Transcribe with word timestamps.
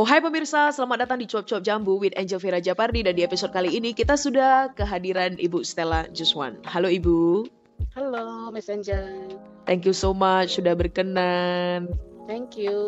Oh 0.00 0.08
hai 0.08 0.16
pemirsa, 0.16 0.72
selamat 0.72 1.04
datang 1.04 1.20
di 1.20 1.28
Cuap-Cuap 1.28 1.60
Jambu 1.60 2.00
with 2.00 2.16
Angel 2.16 2.40
Vera 2.40 2.56
Japardi 2.56 3.04
dan 3.04 3.12
di 3.12 3.20
episode 3.20 3.52
kali 3.52 3.76
ini 3.76 3.92
kita 3.92 4.16
sudah 4.16 4.72
kehadiran 4.72 5.36
Ibu 5.36 5.60
Stella 5.60 6.08
Juswan. 6.08 6.56
Halo 6.64 6.88
Ibu. 6.88 7.44
Halo 7.92 8.48
Miss 8.48 8.72
Angel. 8.72 9.28
Thank 9.68 9.84
you 9.84 9.92
so 9.92 10.16
much 10.16 10.56
sudah 10.56 10.72
berkenan. 10.72 11.92
Thank 12.24 12.56
you. 12.56 12.80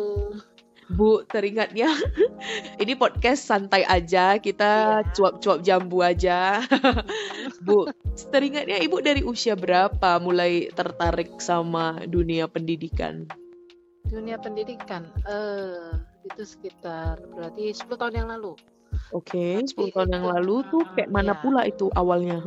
Bu, 0.89 1.21
teringatnya 1.29 1.93
ini 2.81 2.97
podcast 2.97 3.45
santai 3.45 3.85
aja, 3.85 4.41
kita 4.41 5.05
Iya. 5.05 5.13
cuap-cuap 5.13 5.61
jambu 5.61 6.01
aja. 6.01 6.65
Bu, 7.69 7.93
teringatnya 8.33 8.81
Ibu 8.81 9.05
dari 9.05 9.21
usia 9.21 9.53
berapa 9.53 10.17
mulai 10.17 10.73
tertarik 10.73 11.37
sama 11.37 12.01
dunia 12.09 12.49
pendidikan? 12.49 13.29
Dunia 14.09 14.41
pendidikan, 14.41 15.05
eh 15.29 16.12
itu 16.23 16.43
sekitar 16.43 17.19
berarti 17.35 17.75
10 17.75 17.99
tahun 17.99 18.15
yang 18.23 18.27
lalu. 18.31 18.55
Oke, 19.11 19.61
10 19.61 19.73
Tapi 19.73 19.91
tahun 19.93 20.09
yang 20.15 20.25
lalu 20.29 20.55
tuh 20.69 20.83
kayak 20.95 21.09
mana 21.11 21.33
iya. 21.35 21.41
pula 21.41 21.61
itu 21.67 21.89
awalnya? 21.97 22.39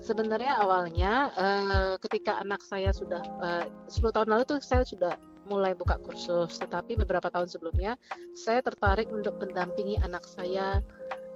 Sebenarnya 0.00 0.52
awalnya 0.60 1.12
eh, 1.36 1.94
ketika 2.00 2.40
anak 2.40 2.64
saya 2.64 2.90
sudah 2.90 3.22
eh, 3.44 3.66
10 3.90 4.14
tahun 4.14 4.28
lalu 4.30 4.42
tuh 4.48 4.58
saya 4.62 4.82
sudah 4.86 5.14
mulai 5.44 5.76
buka 5.76 6.00
kursus, 6.00 6.56
tetapi 6.56 6.96
beberapa 6.96 7.28
tahun 7.28 7.52
sebelumnya 7.52 8.00
saya 8.32 8.64
tertarik 8.64 9.12
untuk 9.12 9.36
mendampingi 9.36 10.00
anak 10.00 10.24
saya 10.24 10.80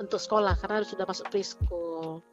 untuk 0.01 0.17
sekolah 0.17 0.57
karena 0.65 0.81
sudah 0.87 1.05
masuk 1.05 1.29
preschool. 1.29 2.25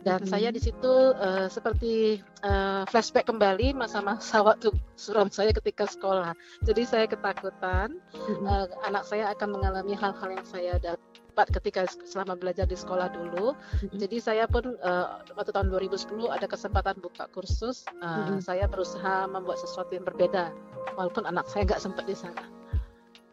Dan 0.00 0.24
Mhm. 0.24 0.28
saya 0.32 0.48
di 0.48 0.56
situ 0.56 0.92
eh, 1.12 1.46
seperti 1.46 2.16
eh, 2.40 2.82
flashback 2.88 3.28
kembali 3.28 3.76
masa-masa 3.76 4.40
waktu 4.48 4.72
suram 4.96 5.28
saya 5.28 5.52
ketika 5.52 5.84
sekolah. 5.84 6.32
Jadi 6.64 6.82
saya 6.88 7.04
ketakutan 7.04 8.00
Mm-mm. 8.16 8.48
eh, 8.48 8.66
anak 8.88 9.04
saya 9.04 9.28
akan 9.36 9.60
mengalami 9.60 9.92
hal-hal 9.92 10.28
yang 10.32 10.46
saya 10.48 10.80
dapat 10.80 11.46
ketika 11.52 11.84
selama 12.08 12.32
belajar 12.32 12.64
di 12.64 12.74
sekolah 12.74 13.12
dulu. 13.12 13.52
Mm-mm. 13.52 14.00
Jadi 14.00 14.16
saya 14.18 14.48
pun 14.48 14.72
eh, 14.72 15.06
waktu 15.36 15.52
tahun 15.52 15.68
2010 15.68 16.32
ada 16.32 16.48
kesempatan 16.48 16.96
buka 16.98 17.28
kursus, 17.28 17.84
eh, 18.00 18.04
Mm-mm. 18.04 18.40
saya 18.40 18.64
berusaha 18.64 19.28
membuat 19.28 19.60
sesuatu 19.60 19.92
yang 19.92 20.08
berbeda, 20.08 20.48
walaupun 20.96 21.28
anak 21.28 21.44
saya 21.44 21.68
nggak 21.68 21.80
sempat 21.80 22.08
di 22.08 22.16
sana. 22.16 22.40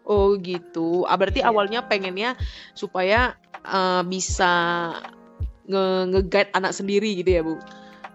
Oh 0.04 0.36
gitu. 0.40 1.04
Ah, 1.04 1.16
berarti 1.16 1.44
Iya. 1.44 1.52
awalnya 1.52 1.80
pengennya 1.84 2.36
supaya 2.72 3.36
eh, 3.64 4.04
bisa 4.04 4.52
nge 5.70 5.84
nge-guide 6.12 6.52
anak 6.58 6.74
sendiri 6.78 7.10
gitu 7.20 7.32
ya, 7.38 7.42
Bu? 7.48 7.56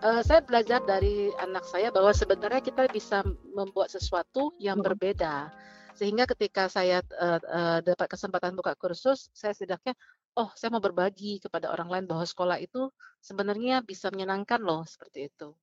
Eh, 0.03 0.22
saya 0.27 0.41
belajar 0.48 0.81
dari 0.83 1.31
anak 1.39 1.62
saya 1.72 1.89
bahwa 1.95 2.11
sebenarnya 2.11 2.58
kita 2.69 2.83
bisa 2.91 3.22
membuat 3.56 3.89
sesuatu 3.95 4.50
yang 4.58 4.78
Mm-mm. 4.78 4.84
berbeda. 4.86 5.55
Sehingga 5.98 6.25
ketika 6.27 6.67
saya 6.77 6.98
eh, 7.06 7.41
eh, 7.58 7.78
dapat 7.86 8.06
kesempatan 8.11 8.53
buka 8.58 8.75
kursus, 8.83 9.30
saya 9.30 9.53
setidaknya, 9.55 9.95
oh 10.41 10.50
saya 10.58 10.70
mau 10.75 10.83
berbagi 10.83 11.39
kepada 11.45 11.70
orang 11.75 11.89
lain 11.92 12.06
bahwa 12.11 12.25
sekolah 12.27 12.58
itu 12.67 12.91
sebenarnya 13.23 13.75
bisa 13.86 14.11
menyenangkan 14.11 14.61
loh, 14.69 14.83
seperti 14.89 15.30
itu. 15.30 15.55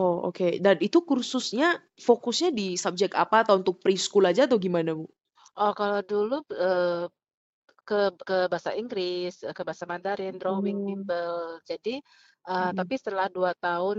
Oh, 0.00 0.14
oke. 0.28 0.48
Dan 0.64 0.76
itu 0.86 0.98
kursusnya 1.08 1.68
fokusnya 2.06 2.48
di 2.58 2.66
subjek 2.84 3.12
apa 3.22 3.36
atau 3.44 3.54
untuk 3.60 3.76
preschool 3.84 4.24
aja 4.30 4.42
atau 4.48 4.58
gimana, 4.60 4.90
Bu? 4.98 5.04
Oh 5.62 5.72
kalau 5.78 6.00
dulu 6.10 6.34
eh, 6.54 7.04
ke 7.88 7.98
ke 8.28 8.36
bahasa 8.52 8.70
Inggris, 8.80 9.32
eh, 9.48 9.54
ke 9.56 9.62
bahasa 9.68 9.84
Mandarin, 9.92 10.34
drawing, 10.42 10.78
bimbel. 10.86 11.36
Jadi 11.70 11.90
eh, 12.50 12.70
Mm-mm. 12.70 12.76
tapi 12.78 12.94
setelah 13.00 13.26
dua 13.36 13.52
tahun 13.66 13.98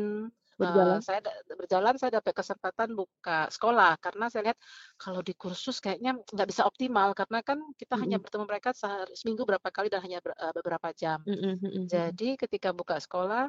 eh, 0.64 0.96
Berjalan? 0.96 1.02
saya 1.06 1.20
da- 1.26 1.40
berjalan, 1.60 1.96
saya 2.00 2.12
dapat 2.20 2.34
kesempatan 2.40 2.90
buka 3.00 3.38
sekolah 3.56 3.92
karena 4.06 4.26
saya 4.32 4.42
lihat 4.52 4.60
kalau 5.02 5.22
di 5.28 5.34
kursus 5.42 5.78
kayaknya 5.84 6.12
nggak 6.34 6.48
bisa 6.52 6.64
optimal 6.70 7.10
karena 7.20 7.40
kan 7.50 7.60
kita 7.82 7.96
hanya 8.02 8.18
Mm-mm. 8.18 8.24
bertemu 8.24 8.46
mereka 8.52 8.70
sehari, 8.82 9.14
seminggu 9.20 9.44
berapa 9.50 9.70
kali 9.76 9.88
dan 9.94 10.02
hanya 10.06 10.20
ber- 10.26 10.38
eh, 10.38 10.54
beberapa 10.58 10.90
jam. 11.02 11.20
Mm-mm. 11.28 11.90
Jadi 11.94 12.38
ketika 12.42 12.70
buka 12.80 12.96
sekolah 13.06 13.44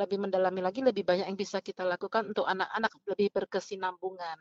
lebih 0.00 0.18
mendalami 0.24 0.60
lagi, 0.66 0.80
lebih 0.82 1.04
banyak 1.06 1.26
yang 1.30 1.38
bisa 1.38 1.58
kita 1.68 1.82
lakukan 1.86 2.22
untuk 2.34 2.46
anak-anak 2.48 2.90
lebih 3.10 3.28
berkesinambungan. 3.36 4.38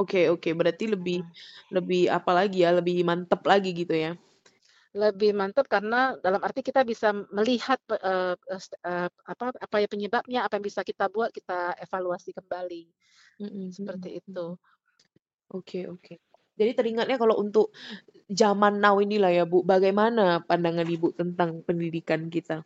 Oke, 0.00 0.20
oke. 0.34 0.48
Berarti 0.58 0.84
lebih 0.94 1.18
Mm. 1.18 1.34
lebih 1.76 2.02
apa 2.16 2.30
lagi 2.38 2.56
ya? 2.64 2.70
Lebih 2.78 2.96
mantep 3.08 3.40
lagi 3.50 3.70
gitu 3.80 3.94
ya. 4.04 4.10
Lebih 4.90 5.30
mantap 5.38 5.70
karena 5.70 6.18
dalam 6.18 6.42
arti 6.42 6.66
kita 6.66 6.82
bisa 6.82 7.14
melihat 7.30 7.78
st- 8.58 8.80
eh, 8.82 9.06
apa 9.06 9.44
apa 9.54 9.76
ya 9.78 9.86
penyebabnya, 9.86 10.42
apa 10.42 10.58
yang 10.58 10.66
bisa 10.66 10.82
kita 10.82 11.06
buat, 11.06 11.30
kita 11.30 11.78
evaluasi 11.78 12.34
kembali. 12.34 12.82
Mm-mm, 13.38 13.70
Seperti 13.70 14.18
itu. 14.18 14.58
Oke, 15.50 15.86
oke. 15.90 16.14
Jadi 16.58 16.72
teringatnya 16.76 17.16
kalau 17.16 17.40
untuk 17.40 17.72
zaman 18.30 18.78
now 18.82 18.98
inilah 19.00 19.32
ya, 19.32 19.44
Bu, 19.48 19.62
bagaimana 19.66 20.42
pandangan 20.44 20.86
Ibu 20.86 21.14
tentang 21.16 21.62
pendidikan 21.66 22.28
kita? 22.30 22.62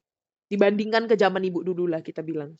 Dibandingkan 0.51 1.09
ke 1.11 1.15
zaman 1.19 1.45
Ibu 1.45 1.61
dulu 1.65 1.89
lah 1.93 2.01
kita 2.05 2.21
bilang. 2.25 2.56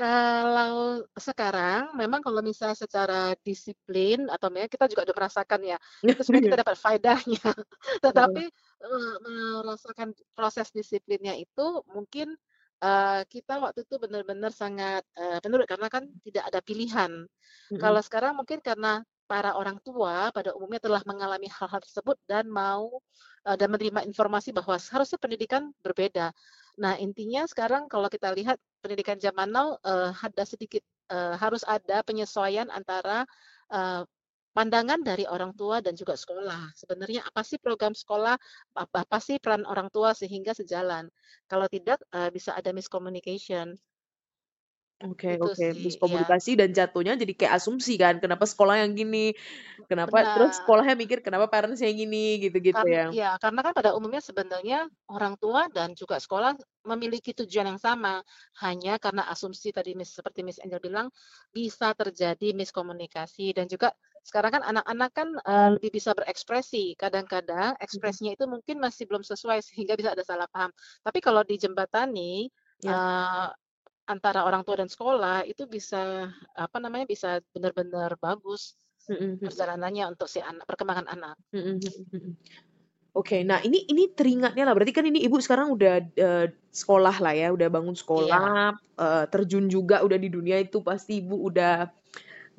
Kalau 0.00 1.04
sekarang 1.12 1.92
memang 1.92 2.24
kalau 2.24 2.40
misalnya 2.40 2.72
secara 2.72 3.36
disiplin 3.44 4.32
atau 4.32 4.48
memang 4.48 4.72
kita 4.72 4.88
juga 4.88 5.04
udah 5.04 5.16
merasakan 5.20 5.60
ya, 5.60 5.76
itu 6.00 6.24
sebenarnya 6.24 6.46
kita 6.48 6.60
dapat 6.64 6.76
faedahnya. 6.80 7.44
Tetapi 8.04 8.44
merasakan 9.60 10.16
proses 10.32 10.72
disiplinnya 10.72 11.36
itu 11.36 11.84
mungkin 11.92 12.32
eh, 12.80 13.22
kita 13.28 13.60
waktu 13.60 13.84
itu 13.84 14.00
benar-benar 14.00 14.56
sangat 14.56 15.04
penurut 15.44 15.68
karena 15.68 15.92
kan 15.92 16.08
tidak 16.24 16.48
ada 16.48 16.64
pilihan. 16.64 17.28
Kalau 17.76 18.00
sekarang 18.00 18.40
mungkin 18.40 18.64
karena 18.64 19.04
para 19.30 19.54
orang 19.54 19.78
tua 19.84 20.34
pada 20.34 20.50
umumnya 20.58 20.82
telah 20.82 21.04
mengalami 21.06 21.46
hal-hal 21.46 21.78
tersebut 21.78 22.18
dan 22.26 22.50
mau 22.50 22.98
dan 23.44 23.68
menerima 23.72 24.04
informasi 24.04 24.52
bahwa 24.52 24.76
seharusnya 24.76 25.16
pendidikan 25.16 25.72
berbeda. 25.80 26.32
Nah, 26.80 26.96
intinya 27.00 27.44
sekarang 27.48 27.88
kalau 27.90 28.08
kita 28.08 28.32
lihat 28.32 28.56
pendidikan 28.84 29.16
zaman 29.20 29.50
now 29.52 29.76
eh, 29.84 30.12
ada 30.12 30.44
sedikit 30.44 30.84
eh, 31.12 31.34
harus 31.36 31.64
ada 31.66 32.00
penyesuaian 32.04 32.68
antara 32.72 33.24
eh, 33.72 34.02
pandangan 34.50 35.00
dari 35.00 35.24
orang 35.30 35.54
tua 35.54 35.78
dan 35.84 35.94
juga 35.94 36.18
sekolah. 36.18 36.74
Sebenarnya 36.74 37.22
apa 37.26 37.42
sih 37.46 37.56
program 37.60 37.94
sekolah, 37.94 38.34
apa, 38.76 38.98
apa 39.06 39.18
sih 39.22 39.38
peran 39.38 39.62
orang 39.68 39.88
tua 39.92 40.12
sehingga 40.16 40.52
sejalan. 40.56 41.08
Kalau 41.46 41.66
tidak 41.68 42.02
eh, 42.12 42.30
bisa 42.32 42.56
ada 42.56 42.70
miscommunication. 42.74 43.76
Oke, 45.00 45.28
Itu 45.32 45.46
oke. 45.46 45.64
sih, 45.64 45.88
ya. 46.12 46.24
Miskomunikasi 46.26 46.50
dan 46.60 46.76
jatuhnya 46.76 47.12
jadi 47.16 47.32
kayak 47.38 47.54
asumsi 47.56 47.96
kan, 47.96 48.20
kenapa 48.20 48.44
sekolah 48.44 48.84
yang 48.84 48.92
gini, 48.92 49.32
kenapa 49.88 50.28
terus 50.32 50.52
Benar. 50.52 50.60
sekolahnya 50.60 50.92
mikir 51.02 51.18
kenapa 51.24 51.46
parents 51.52 51.80
yang 51.80 51.96
gini, 51.96 52.36
gitu-gitu 52.44 52.84
Karena 52.84 52.96
ya. 52.96 53.04
ya, 53.10 53.30
karena 53.42 53.66
kan 53.66 53.72
pada 53.74 53.90
umumnya 53.98 54.22
sebenarnya 54.22 54.86
orang 55.10 55.34
tua 55.42 55.66
dan 55.74 55.90
juga 55.98 56.22
sekolah 56.22 56.54
memiliki 56.86 57.34
tujuan 57.34 57.66
yang 57.74 57.82
sama. 57.82 58.22
Hanya 58.62 58.94
karena 59.02 59.26
asumsi 59.26 59.74
tadi 59.74 59.98
Miss, 59.98 60.14
seperti 60.14 60.46
Miss 60.46 60.62
Angel 60.62 60.78
bilang 60.78 61.10
bisa 61.50 61.90
terjadi 61.98 62.54
miskomunikasi 62.54 63.58
dan 63.58 63.66
juga 63.66 63.90
sekarang 64.22 64.54
kan 64.54 64.62
anak-anak 64.70 65.10
kan 65.10 65.28
eh, 65.50 65.68
lebih 65.74 65.90
bisa 65.98 66.14
berekspresi. 66.14 66.94
Kadang-kadang 66.94 67.74
ekspresinya 67.82 68.38
itu 68.38 68.46
mungkin 68.46 68.78
masih 68.78 69.10
belum 69.10 69.26
sesuai 69.26 69.66
sehingga 69.66 69.98
bisa 69.98 70.14
ada 70.14 70.22
salah 70.22 70.46
paham. 70.46 70.70
Tapi 71.02 71.18
kalau 71.18 71.42
dijembatani 71.42 72.54
Ya. 72.82 73.00
Antara 74.10 74.42
orang 74.42 74.66
tua 74.66 74.82
dan 74.82 74.90
sekolah 74.90 75.46
itu 75.46 75.70
bisa 75.70 76.26
apa 76.58 76.76
namanya 76.82 77.06
bisa 77.06 77.38
benar-benar 77.54 78.18
bagus 78.18 78.74
mm-mm. 79.06 79.38
perjalanannya 79.38 80.10
untuk 80.10 80.26
si 80.26 80.42
anak 80.42 80.66
perkembangan 80.66 81.06
anak. 81.06 81.38
Oke, 83.10 83.42
nah 83.42 83.58
ini 83.66 83.90
ini 83.90 84.06
teringatnya 84.14 84.62
lah. 84.62 84.74
Berarti 84.74 84.94
kan 84.94 85.02
ini 85.02 85.26
ibu 85.26 85.34
sekarang 85.42 85.74
udah 85.74 85.94
eh, 86.14 86.46
sekolah 86.70 87.16
lah 87.18 87.34
ya, 87.34 87.48
udah 87.50 87.66
bangun 87.66 87.94
Iya. 87.94 88.02
sekolah, 88.06 88.62
eh, 88.78 89.24
terjun 89.34 89.66
juga 89.66 90.06
udah 90.06 90.14
di 90.14 90.30
dunia 90.30 90.62
itu 90.62 90.78
pasti 90.78 91.18
ibu 91.18 91.50
udah 91.50 91.90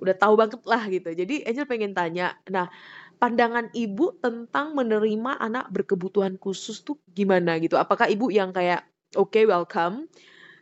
udah 0.02 0.16
tahu 0.18 0.34
banget 0.36 0.60
lah 0.68 0.84
gitu. 0.92 1.10
Jadi 1.16 1.48
Angel 1.48 1.68
pengen 1.70 1.96
tanya, 1.96 2.36
nah 2.52 2.68
pandangan 3.16 3.72
ibu 3.72 4.18
tentang 4.20 4.76
menerima 4.76 5.40
anak 5.40 5.72
berkebutuhan 5.72 6.36
khusus 6.36 6.84
tuh 6.84 7.00
gimana 7.16 7.56
gitu? 7.64 7.80
Apakah 7.80 8.12
ibu 8.12 8.28
yang 8.28 8.52
kayak 8.52 8.84
oke 9.16 9.40
welcome, 9.48 10.12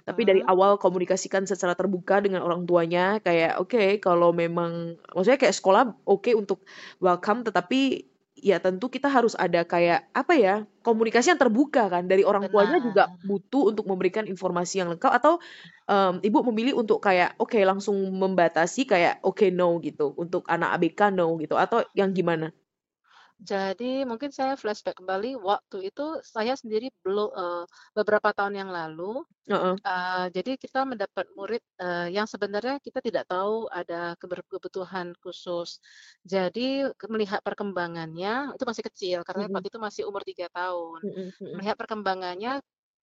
tapi 0.10 0.22
dari 0.30 0.42
Hmm. 0.42 0.50
awal 0.50 0.72
komunikasikan 0.82 1.46
secara 1.46 1.78
terbuka 1.78 2.18
dengan 2.26 2.42
orang 2.42 2.66
tuanya 2.66 3.22
kayak 3.22 3.62
oke 3.62 4.02
kalau 4.02 4.34
memang 4.34 4.98
maksudnya 5.14 5.40
kayak 5.42 5.56
sekolah 5.60 5.84
oke 6.10 6.32
untuk 6.34 6.66
welcome 6.98 7.46
tetapi 7.46 8.10
ya 8.40 8.58
tentu 8.64 8.88
kita 8.88 9.12
harus 9.12 9.36
ada 9.36 9.68
kayak 9.68 10.08
apa 10.16 10.34
ya 10.40 10.56
komunikasi 10.82 11.36
yang 11.36 11.42
terbuka 11.44 11.92
kan 11.92 12.08
dari 12.08 12.24
orang 12.24 12.48
tuanya 12.48 12.80
juga 12.80 13.12
butuh 13.22 13.76
untuk 13.76 13.86
memberikan 13.92 14.24
informasi 14.26 14.80
yang 14.82 14.90
lengkap 14.96 15.12
atau 15.20 15.34
em, 15.92 16.14
ibu 16.24 16.40
memilih 16.52 16.80
untuk 16.80 17.04
kayak 17.04 17.36
oke 17.44 17.60
langsung 17.68 18.00
membatasi 18.16 18.88
kayak 18.88 19.20
oke 19.28 19.46
no 19.52 19.78
gitu 19.84 20.16
untuk 20.16 20.48
anak 20.48 20.70
ABK 20.80 21.12
no 21.12 21.36
gitu 21.42 21.56
atau 21.60 21.84
yang 21.94 22.16
gimana? 22.16 22.56
Jadi 23.40 24.04
mungkin 24.04 24.36
saya 24.36 24.60
flashback 24.60 25.00
kembali 25.00 25.40
waktu 25.40 25.88
itu 25.88 26.20
saya 26.28 26.60
sendiri 26.60 26.92
belum 27.08 27.32
eee, 27.32 27.64
beberapa 27.96 28.36
tahun 28.36 28.60
yang 28.60 28.68
lalu, 28.68 29.24
Heeh. 29.48 29.80
eee, 29.88 30.28
jadi 30.36 30.52
kita 30.60 30.84
mendapat 30.84 31.28
murid, 31.40 31.64
eee, 31.80 32.16
yang 32.18 32.28
sebenarnya 32.28 32.84
kita 32.84 33.00
tidak 33.00 33.30
tahu 33.32 33.72
ada 33.72 34.18
keber 34.20 34.44
kebutuhan 34.50 35.16
khusus. 35.24 35.80
Jadi 36.28 36.90
ke 37.00 37.08
melihat 37.08 37.40
perkembangannya 37.46 38.58
itu 38.58 38.66
masih 38.68 38.86
kecil 38.90 39.20
karena 39.24 39.48
Mhm. 39.48 39.56
waktu 39.56 39.70
itu 39.72 39.80
masih 39.80 40.04
umur 40.10 40.24
3 40.28 40.52
tahun. 40.52 41.04
Mhm 41.04 41.32
mhm. 41.40 41.62
Melihat 41.62 41.76
perkembangannya, 41.80 42.60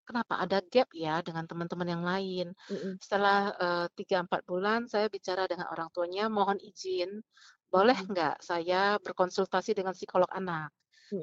kenapa 0.09 0.41
ada 0.45 0.59
gap 0.67 0.89
ya 0.97 1.23
dengan 1.25 1.45
teman-teman 1.49 1.89
yang 1.89 2.05
lain. 2.07 2.47
Mhm. 2.69 2.99
Setelah, 3.03 3.55
eee, 3.61 3.87
3, 3.99 4.17
4 4.27 4.43
bulan 4.49 4.81
saya 4.91 5.07
bicara 5.13 5.47
dengan 5.51 5.69
orang 5.73 5.89
tuanya, 5.95 6.29
mohon 6.33 6.59
izin, 6.61 7.23
boleh 7.77 7.97
Mhm. 7.97 8.11
nggak 8.13 8.35
saya 8.49 8.81
berkonsultasi 9.05 9.71
dengan 9.79 9.93
psikolog 9.99 10.29
anak. 10.41 10.71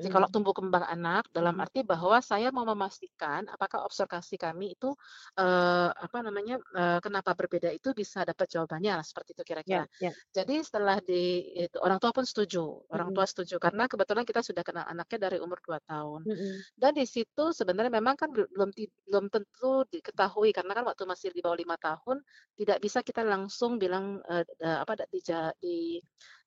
Psikolog 0.01 0.27
Mhm. 0.27 0.35
tumbuh 0.35 0.51
kembang 0.57 0.83
anak 0.95 1.23
dalam 1.31 1.55
Mhm. 1.55 1.63
arti 1.63 1.79
bahwa 1.87 2.19
saya 2.19 2.51
mau 2.51 2.67
memastikan 2.67 3.47
apakah 3.47 3.87
observasi 3.87 4.35
kami 4.35 4.75
itu, 4.75 4.91
eee, 5.39 5.89
apa 5.95 6.17
namanya, 6.27 6.55
eee, 6.75 6.99
kenapa 7.05 7.31
berbeda 7.39 7.71
itu 7.71 7.89
bisa 7.95 8.19
dapat 8.27 8.47
jawabannya, 8.53 8.99
seperti 9.07 9.31
itu 9.37 9.43
kira-kira. 9.47 9.85
ya. 9.99 10.15
Jadi 10.35 10.55
setelah 10.67 10.97
di 10.99 11.55
itu 11.65 11.77
orang 11.79 11.97
tua 12.03 12.11
pun 12.17 12.25
setuju, 12.27 12.83
orang 12.91 13.09
tua 13.15 13.23
setuju 13.29 13.55
karena 13.63 13.87
kebetulan 13.91 14.25
kita 14.27 14.41
sudah 14.43 14.63
kenal 14.67 14.85
anaknya 14.91 15.19
dari 15.31 15.37
umur 15.39 15.59
2 15.63 15.79
tahun. 15.87 16.27
Dan 16.77 16.91
di 16.97 17.05
situ 17.07 17.53
sebenarnya 17.55 17.91
memang 17.93 18.15
kan 18.19 18.29
bel 18.35 18.45
belum 18.51 18.69
belum 19.09 19.25
tentu 19.33 19.85
diketahui 19.93 20.51
karena 20.57 20.71
kan 20.77 20.83
waktu 20.89 21.03
masih 21.09 21.29
di 21.35 21.41
bawah 21.45 21.57
5 21.59 21.75
tahun, 21.79 22.17
tidak 22.59 22.77
bisa 22.83 22.99
kita 23.05 23.21
langsung 23.25 23.77
bilang, 23.81 24.19
eee 24.29 24.43
eee, 24.61 24.77
apa, 24.83 24.93
da 24.99 25.05
dija 25.11 25.53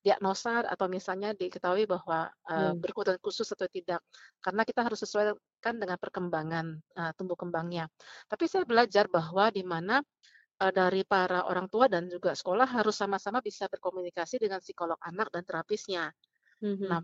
didiagnosa 0.06 0.62
atau 0.70 0.86
misalnya 0.86 1.34
diketahui 1.34 1.90
bahwa, 1.90 2.30
eee, 2.46 2.72
Mmm. 2.72 2.82
berkebutuhan 2.82 3.18
khusus 3.18 3.50
atau 3.50 3.66
tidak. 3.66 3.98
Karena 4.38 4.62
kita 4.62 4.86
harus 4.86 5.02
sesuaikan 5.02 5.74
dengan 5.82 5.98
perkembangan, 5.98 6.66
tumbuh 7.18 7.34
kembangnya. 7.34 7.90
Tapi 8.30 8.46
saya 8.46 8.62
belajar 8.62 9.10
bahwa 9.10 9.50
di 9.50 9.66
mana, 9.66 9.98
dari 10.60 11.02
para 11.04 11.44
orang 11.50 11.68
tua 11.72 11.86
dan 11.90 12.06
juga 12.08 12.32
sekolah 12.36 12.66
harus 12.70 12.96
sama-sama 12.96 13.42
bisa 13.44 13.66
berkomunikasi 13.68 14.38
dengan 14.42 14.62
psikolog 14.62 14.96
anak 15.04 15.28
dan 15.34 15.42
terapisnya. 15.44 16.12
Mhm. 16.60 16.96
Nah, 16.96 17.02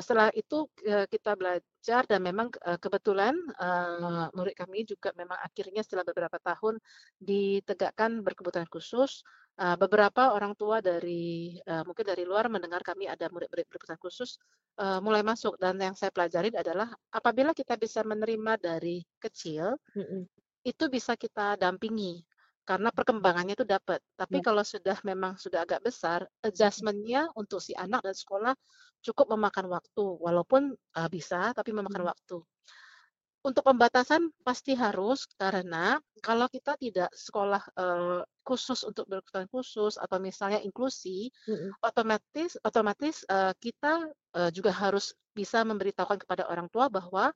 setelah 0.00 0.28
itu, 0.36 0.68
kita 1.12 1.34
belajar 1.40 2.02
dan 2.08 2.20
memang, 2.24 2.48
kebetulan, 2.82 3.34
eee, 3.60 4.26
murid 4.36 4.54
kami 4.58 4.84
juga 4.88 5.10
memang 5.16 5.38
akhirnya 5.40 5.80
setelah 5.84 6.04
beberapa 6.06 6.36
tahun 6.42 6.78
ditegakkan 7.22 8.20
berkebutuhan 8.26 8.68
khusus, 8.70 9.24
eee, 9.60 9.76
beberapa 9.80 10.32
orang 10.36 10.52
tua 10.58 10.80
dari, 10.84 11.56
eee, 11.60 11.82
mungkin 11.88 12.04
dari 12.08 12.24
luar 12.28 12.48
mendengar 12.52 12.80
kami 12.86 13.08
ada 13.08 13.26
murid-murid 13.32 13.66
berkebutuhan 13.70 14.00
khusus, 14.02 14.36
mulai 15.00 15.24
masuk 15.24 15.56
dan 15.56 15.80
yang 15.80 15.96
saya 15.96 16.12
pelajarin 16.12 16.52
adalah 16.52 16.92
apabila 17.08 17.56
kita 17.56 17.80
bisa 17.80 18.04
menerima 18.04 18.60
dari 18.60 19.00
kecil, 19.22 19.72
itu 20.66 20.84
bisa 20.92 21.16
kita 21.18 21.56
dampingi, 21.60 22.22
karena 22.68 22.90
perkembangannya 22.94 23.54
itu 23.58 23.66
dapat. 23.68 24.00
Tapi 24.18 24.38
Ya. 24.38 24.46
kalau 24.46 24.62
sudah 24.66 24.98
memang 25.06 25.36
sudah 25.40 25.64
agak 25.66 25.82
besar, 25.86 26.26
adjustment-nya 26.44 27.32
untuk 27.38 27.60
si 27.64 27.72
anak 27.78 28.04
dan 28.06 28.14
sekolah 28.16 28.54
cukup 29.06 29.26
memakan 29.34 29.66
waktu, 29.70 30.04
walaupun, 30.26 30.62
eee, 30.96 31.08
bisa 31.12 31.52
tapi 31.56 31.70
memakan 31.76 32.02
Mhm. 32.02 32.10
waktu. 32.10 32.42
Untuk 33.46 33.62
pembatasan 33.62 34.32
pasti 34.42 34.74
harus, 34.74 35.28
karena 35.38 36.00
kalau 36.24 36.50
kita 36.50 36.74
tidak 36.80 37.10
sekolah, 37.14 37.62
eee, 37.78 38.20
khusus 38.46 38.82
untuk 38.86 39.06
berkebutuhan 39.10 39.46
khusus 39.52 39.94
atau 40.00 40.18
misalnya 40.18 40.58
inklusi, 40.62 41.30
Mhm. 41.46 41.76
otomatis 41.84 42.58
otomatis, 42.66 43.22
eee, 43.30 43.52
kita, 43.62 44.10
eee, 44.34 44.50
juga 44.56 44.72
harus 44.74 45.14
bisa 45.36 45.62
memberitahukan 45.62 46.24
kepada 46.26 46.48
orang 46.50 46.66
tua 46.72 46.88
bahwa 46.90 47.30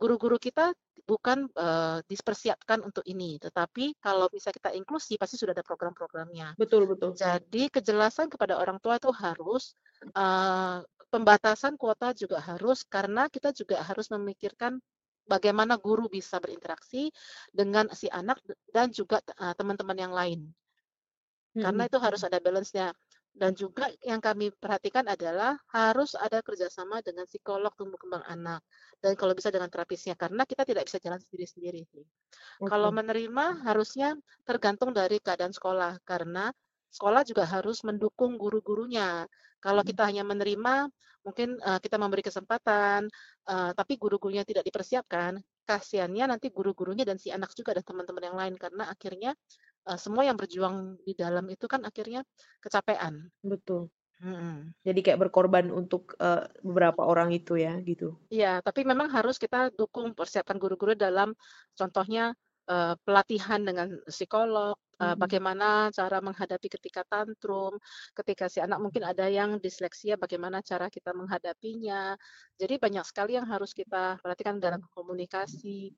guru-guru 0.00 0.36
kita 0.40 0.72
bukan, 1.06 1.48
eee, 1.52 1.98
dipersiapkan 2.10 2.80
untuk 2.88 3.04
ini, 3.08 3.36
tetapi 3.42 3.98
kalau 4.00 4.26
bisa 4.32 4.50
kita 4.56 4.70
inklusi 4.74 5.14
pasti 5.20 5.36
sudah 5.40 5.52
ada 5.56 5.66
program-programnya. 5.66 6.56
Betul 6.58 6.86
betul. 6.90 7.20
Jadi 7.20 7.68
kejelasan 7.74 8.28
kepada 8.32 8.56
orang 8.62 8.78
tua 8.82 8.96
itu 9.00 9.10
harus, 9.14 9.74
eee, 10.16 10.78
pembatasan 11.12 11.74
kuota 11.80 12.14
juga 12.16 12.38
harus, 12.40 12.86
karena 12.86 13.26
kita 13.32 13.50
juga 13.56 13.82
harus 13.82 14.08
memikirkan 14.14 14.78
bagaimana 15.26 15.74
guru 15.78 16.06
bisa 16.10 16.38
berinteraksi 16.42 17.10
dengan 17.54 17.90
si 17.94 18.06
anak 18.10 18.38
dan 18.74 18.90
juga, 18.94 19.18
eee, 19.40 19.54
teman-teman 19.58 19.98
yang 19.98 20.14
lain. 20.14 20.40
Karena 21.60 21.82
Mhm 21.82 21.88
itu 21.88 21.98
harus 22.00 22.24
ada 22.24 22.40
balance-nya. 22.40 22.96
Dan 23.34 23.54
juga 23.54 23.86
yang 24.02 24.18
kami 24.18 24.50
perhatikan 24.50 25.06
adalah 25.06 25.54
harus 25.70 26.18
ada 26.18 26.42
kerjasama 26.42 26.98
dengan 26.98 27.30
psikolog 27.30 27.70
tumbuh 27.78 27.94
kembang 27.94 28.26
anak, 28.26 28.58
dan 28.98 29.14
kalau 29.14 29.38
bisa 29.38 29.54
dengan 29.54 29.70
terapisnya, 29.70 30.18
karena 30.18 30.42
kita 30.42 30.66
tidak 30.66 30.90
bisa 30.90 30.98
jalan 30.98 31.22
sendiri-sendiri 31.22 31.86
sih. 31.86 32.02
Kalau 32.66 32.90
menerima 32.94 33.62
harusnya 33.66 34.18
tergantung 34.46 34.90
dari 34.96 35.22
keadaan 35.22 35.54
sekolah, 35.54 36.02
karena 36.06 36.50
sekolah 36.90 37.22
juga 37.26 37.46
harus 37.46 37.82
mendukung 37.86 38.38
guru-gurunya. 38.40 39.26
Kalau 39.62 39.82
Mhm. 39.82 39.86
kita 39.86 40.06
hanya 40.10 40.26
menerima, 40.26 40.90
mungkin, 41.26 41.58
eee, 41.62 41.78
kita 41.84 41.96
memberi 42.02 42.22
kesempatan, 42.26 43.06
eee, 43.50 43.70
tapi 43.78 43.94
guru-gurunya 44.00 44.42
tidak 44.48 44.64
dipersiapkan, 44.66 45.38
kasihannya 45.68 46.34
nanti 46.34 46.50
guru-gurunya 46.50 47.06
dan 47.06 47.16
si 47.20 47.30
anak 47.30 47.54
juga 47.54 47.76
dan 47.78 47.84
teman-teman 47.86 48.24
yang 48.26 48.36
lain, 48.38 48.54
karena 48.58 48.90
akhirnya, 48.90 49.32
eee, 49.88 49.98
semua 50.00 50.22
yang 50.28 50.38
berjuang 50.40 51.00
di 51.06 51.12
dalam 51.16 51.44
itu 51.52 51.66
kan 51.70 51.82
akhirnya 51.88 52.20
kecapean. 52.64 53.30
Betul. 53.44 53.88
Mhm. 54.20 54.72
Jadi 54.86 55.00
kayak 55.04 55.20
berkorban 55.28 55.68
untuk, 55.72 56.16
eee, 56.20 56.48
beberapa 56.64 57.02
orang 57.06 57.30
itu 57.36 57.56
ya, 57.60 57.76
gitu? 57.84 58.20
Iya, 58.30 58.62
tapi 58.62 58.86
memang 58.86 59.10
harus 59.10 59.42
kita 59.42 59.74
dukung, 59.74 60.14
persiapkan 60.14 60.54
guru-guru 60.62 60.94
dalam 60.94 61.34
contohnya, 61.74 62.30
eee, 62.70 62.94
pelatihan 63.02 63.58
dengan 63.66 63.98
psikolog, 64.06 64.78
Mhm. 65.00 65.16
bagaimana 65.18 65.88
cara 65.90 66.20
menghadapi 66.22 66.68
ketika 66.76 67.02
tantrum, 67.08 67.74
ketika 68.14 68.46
si 68.52 68.60
anak 68.62 68.78
mungkin 68.84 69.02
ada 69.02 69.26
yang 69.32 69.56
disleksia, 69.58 70.14
bagaimana 70.20 70.60
cara 70.62 70.86
kita 70.92 71.10
menghadapinya. 71.16 72.14
Jadi 72.60 72.76
banyak 72.78 73.02
sekali 73.08 73.34
yang 73.34 73.48
harus 73.50 73.72
kita 73.74 74.20
perhatikan 74.22 74.60
dalam 74.62 74.84
komunikasi, 74.94 75.90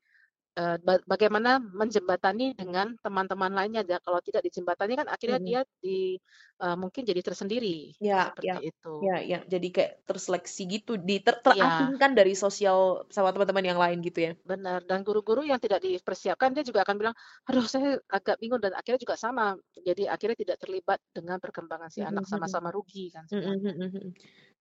ba 0.86 0.94
bagaimana 1.12 1.50
menjembatani 1.80 2.52
dengan 2.60 2.86
teman-teman 3.04 3.52
lainnya, 3.56 3.80
ja 3.90 3.96
kalau 4.04 4.20
tidak 4.20 4.42
dijembatani 4.46 4.92
kan 5.00 5.08
akhirnya 5.08 5.38
Mhm. 5.38 5.48
dia 5.48 5.60
di 5.82 6.20
eee, 6.60 6.76
mungkin 6.82 7.02
jadi 7.08 7.20
tersendiri, 7.24 7.96
Ya 8.00 8.32
ya. 8.40 8.54
seperti 8.54 8.68
itu. 8.68 8.88
Ya 9.02 9.18
ya, 9.18 9.36
jadi 9.52 9.66
kayak 9.74 9.92
terseleksi 10.06 10.60
gitu, 10.70 10.94
di 10.94 11.18
ter 11.26 11.34
Iya. 11.44 11.92
terasingkan 11.98 12.14
dari 12.14 12.38
sosial 12.38 13.02
sama 13.10 13.34
teman-teman 13.34 13.66
yang 13.74 13.80
lain 13.82 13.98
gitu 14.06 14.18
ya? 14.30 14.32
Benar, 14.46 14.82
dan 14.90 15.06
guru-guru 15.06 15.46
yang 15.46 15.62
tidak 15.62 15.78
dipersiapkan 15.86 16.50
dia 16.50 16.66
juga 16.66 16.82
akan 16.82 16.96
bilang, 16.98 17.14
"Aduh 17.46 17.62
saya 17.62 18.02
agak 18.10 18.42
bingung," 18.42 18.58
dan 18.58 18.74
akhirnya 18.74 18.98
juga 19.06 19.14
sama, 19.14 19.54
jadi 19.86 20.10
akhirnya 20.10 20.34
tidak 20.42 20.58
terlibat 20.58 20.98
dengan 21.14 21.38
perkembangan 21.38 21.86
si 21.94 22.02
Mhm 22.02 22.08
anak, 22.10 22.26
sama-sama 22.26 22.74
rugi 22.74 23.14
kan 23.14 23.30
mhm. 23.32 24.06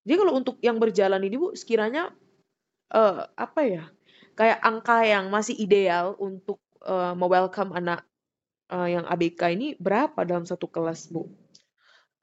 Jadi 0.06 0.16
kalau 0.20 0.34
untuk 0.40 0.58
yang 0.66 0.78
berjalan 0.82 1.22
ini 1.26 1.36
Bu, 1.40 1.50
sekiranya, 1.58 2.12
eee, 2.94 3.22
apa 3.38 3.62
ya, 3.68 3.84
kayak 4.40 4.60
angka 4.70 4.98
yang 5.06 5.26
masih 5.36 5.56
ideal 5.66 6.16
untuk, 6.28 6.60
eee, 6.84 7.14
me-welcome 7.20 7.72
anak, 7.80 8.08
eee, 8.74 8.88
yang 9.00 9.06
ABK 9.08 9.42
ini 9.58 9.68
berapa 9.80 10.22
dalam 10.30 10.46
satu 10.50 10.68
kelas, 10.72 11.10
Bu? 11.14 11.24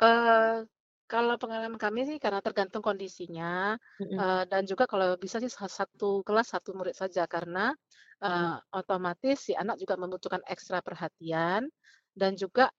Eee, 0.00 0.62
kalau 1.10 1.34
pengalaman 1.42 1.74
kami 1.74 2.06
sih 2.06 2.18
karena 2.22 2.38
tergantung 2.38 2.86
kondisinya, 2.86 3.74
Mhm. 4.00 4.22
eee, 4.22 4.42
dan 4.46 4.62
juga 4.62 4.86
kalau 4.86 5.18
bisa 5.18 5.42
sih 5.42 5.50
sa 5.50 5.66
satu 5.66 6.22
kelas 6.22 6.54
1 6.54 6.70
murid 6.78 6.94
saja, 6.94 7.26
karena, 7.26 7.74
eee, 8.22 8.54
otomatis 8.70 9.42
si 9.42 9.52
anak 9.58 9.74
juga 9.82 9.98
membutuhkan 9.98 10.38
ekstra 10.46 10.78
perhatian 10.86 11.66
dan 12.14 12.32
juga, 12.38 12.70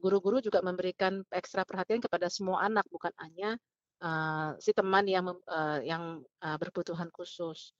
guru-guru 0.00 0.40
juga 0.42 0.58
memberikan 0.64 1.22
ekstra 1.30 1.62
perhatian 1.68 2.00
kepada 2.02 2.26
semua 2.32 2.64
anak, 2.64 2.88
bukan 2.88 3.12
hanya, 3.20 3.60
eee, 4.00 4.48
si 4.64 4.72
teman 4.72 5.04
yang 5.04 5.28
eee, 5.44 5.78
yang, 5.92 6.24
eee, 6.40 6.56
berkebutuhan 6.56 7.12
khusus. 7.12 7.76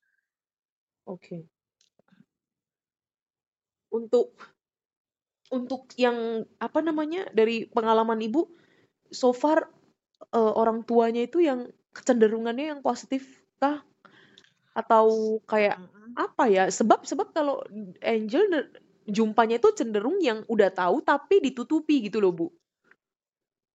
Oke. 1.07 1.47
Untuk 3.93 4.33
untuk 5.53 5.93
yang, 6.01 6.49
apa 6.63 6.81
namanya, 6.81 7.29
dari 7.37 7.69
pengalaman 7.69 8.21
Ibu, 8.25 8.49
so 9.13 9.33
far, 9.37 9.69
eee, 10.33 10.53
orang 10.57 10.85
tuanya 10.89 11.25
itu 11.27 11.45
yang 11.45 11.69
kecenderungannya 11.97 12.77
yang 12.77 12.81
positif 12.85 13.45
kah? 13.61 13.85
Atau 14.77 15.39
kayak, 15.49 15.81
apa 16.19 16.45
ya, 16.51 16.65
sebab 16.73 17.05
sebab 17.09 17.33
kalau 17.37 17.63
Angel 18.05 18.69
jumpanya 19.11 19.59
itu 19.61 19.71
cenderung 19.77 20.21
yang 20.23 20.45
udah 20.49 20.71
tahu 20.73 21.03
tapi 21.05 21.41
ditutupi 21.45 22.07
gitu 22.09 22.21
loh, 22.23 22.33
Bu. 22.37 22.47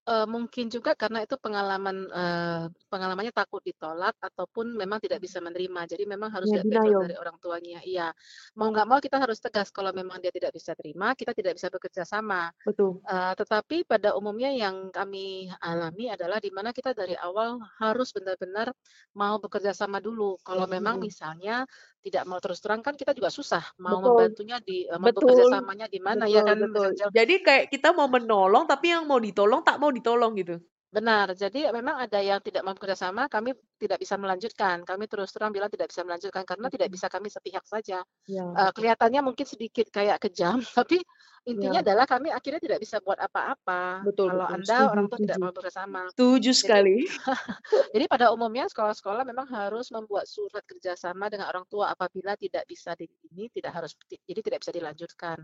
Eee, 0.08 0.24
mungkin 0.24 0.72
juga 0.72 0.96
karena 0.96 1.20
itu 1.28 1.36
pengalaman, 1.36 2.08
eee, 2.08 2.66
pengalamannya 2.88 3.36
takut 3.36 3.60
ditolak 3.60 4.16
ataupun 4.24 4.72
memang 4.80 5.04
tidak 5.04 5.20
bisa 5.20 5.44
menerima. 5.44 5.84
Jadi 5.84 6.08
memang 6.08 6.32
harus 6.32 6.48
Ya 6.50 6.58
denial. 6.64 6.88
dari 6.96 7.20
orang 7.20 7.36
tuanya 7.44 7.84
iya. 7.84 8.16
Mau 8.56 8.72
nggak 8.72 8.88
mau 8.88 9.00
kita 9.04 9.20
harus 9.20 9.44
tegas 9.44 9.68
kalau 9.76 9.92
memang 9.92 10.24
dia 10.24 10.32
tidak 10.32 10.56
bisa 10.56 10.72
terima, 10.80 11.12
kita 11.12 11.36
tidak 11.36 11.60
bisa 11.60 11.68
bekerja 11.68 12.08
sama. 12.08 12.56
Betul. 12.66 13.08
Eee, 13.08 13.34
tetapi 13.40 13.84
pada 13.88 14.16
umumnya 14.20 14.52
yang 14.54 14.92
kami 14.96 15.52
alami 15.64 16.12
adalah 16.12 16.40
di 16.44 16.52
mana 16.54 16.72
kita 16.76 16.92
dari 16.96 17.16
awal 17.18 17.60
harus 17.82 18.12
benar-benar 18.16 18.72
mau 19.18 19.38
bekerja 19.44 19.72
sama 19.76 20.00
dulu. 20.04 20.38
Kalau 20.44 20.68
memang 20.70 21.00
misalnya 21.02 21.66
tidak 22.08 22.24
mau 22.30 22.40
terus 22.44 22.60
terang 22.64 22.82
kan 22.86 22.96
kita 22.96 23.12
juga 23.18 23.30
susah 23.34 23.64
mau 23.84 24.00
Betul. 24.00 24.10
membantunya 24.16 24.58
di 24.64 24.88
bekerja 24.88 25.44
Betul. 25.44 25.52
samanya 25.52 25.86
di 25.92 26.00
mana 26.00 26.24
ya 26.28 26.42
Betul 26.42 26.48
kan, 26.48 26.58
Mas 26.72 26.72
betul. 26.74 26.90
Jadi 27.18 27.34
kayak 27.46 27.66
kita 27.74 27.90
mau 27.98 28.08
menolong, 28.12 28.64
tapi 28.68 28.86
yang 28.96 29.04
mau 29.10 29.20
ditolong 29.20 29.62
tak 29.68 29.78
mau 29.82 29.92
ditolong 29.92 30.32
gitu? 30.40 30.56
Benar, 30.98 31.28
jadi 31.38 31.70
memang 31.78 31.96
ada 32.06 32.18
yang 32.30 32.42
tidak 32.42 32.66
mau 32.66 32.74
bekerja 32.74 32.98
sama, 32.98 33.30
kami 33.30 33.54
tidak 33.78 34.02
bisa 34.02 34.18
melanjutkan. 34.18 34.82
Kami 34.82 35.06
terus 35.06 35.30
terang 35.30 35.54
bilang 35.54 35.70
tidak 35.70 35.94
bisa 35.94 36.02
melanjutkan 36.02 36.42
karena 36.42 36.68
tidak 36.74 36.90
bisa 36.90 37.06
kami 37.06 37.30
sepihak 37.30 37.62
saja. 37.70 38.02
Ya. 38.28 38.44
Eee, 38.58 38.72
kelihatannya 38.74 39.22
mungkin 39.22 39.46
sedikit 39.46 39.86
kayak 39.94 40.18
kejam, 40.26 40.58
tapi 40.78 40.98
intinya 41.46 41.80
Ya. 41.80 41.86
adalah 41.86 42.06
kami 42.10 42.34
akhirnya 42.34 42.58
tidak 42.66 42.80
bisa 42.82 42.98
buat 43.06 43.20
apa-apa 43.22 43.82
Betul 44.06 44.26
kalau 44.26 44.48
betul, 44.50 44.58
Anda 44.58 44.90
setuju 44.90 44.90
orang 44.90 45.06
tua 45.12 45.20
tidak 45.22 45.38
setuju. 45.38 45.42
mau 45.42 45.54
bekerjasama. 45.54 46.04
Setuju 46.14 46.52
Jadi 46.66 46.80
sekali. 46.82 46.96
jadi 47.94 48.06
pada 48.12 48.32
umumnya 48.36 48.66
sekolah-sekolah 48.72 49.24
memang 49.28 49.48
harus 49.52 49.88
membuat 49.96 50.26
surat 50.28 50.64
kerjasama 50.68 51.28
dengan 51.32 51.48
orang 51.52 51.66
tua 51.68 51.92
apabila 51.94 52.36
tidak 52.40 52.64
bisa 52.68 52.96
di 53.00 53.08
ini, 53.32 53.48
tidak 53.52 53.72
harus 53.76 53.92
jadi 54.10 54.40
tidak 54.44 54.60
bisa 54.64 54.72
dilanjutkan. 54.76 55.38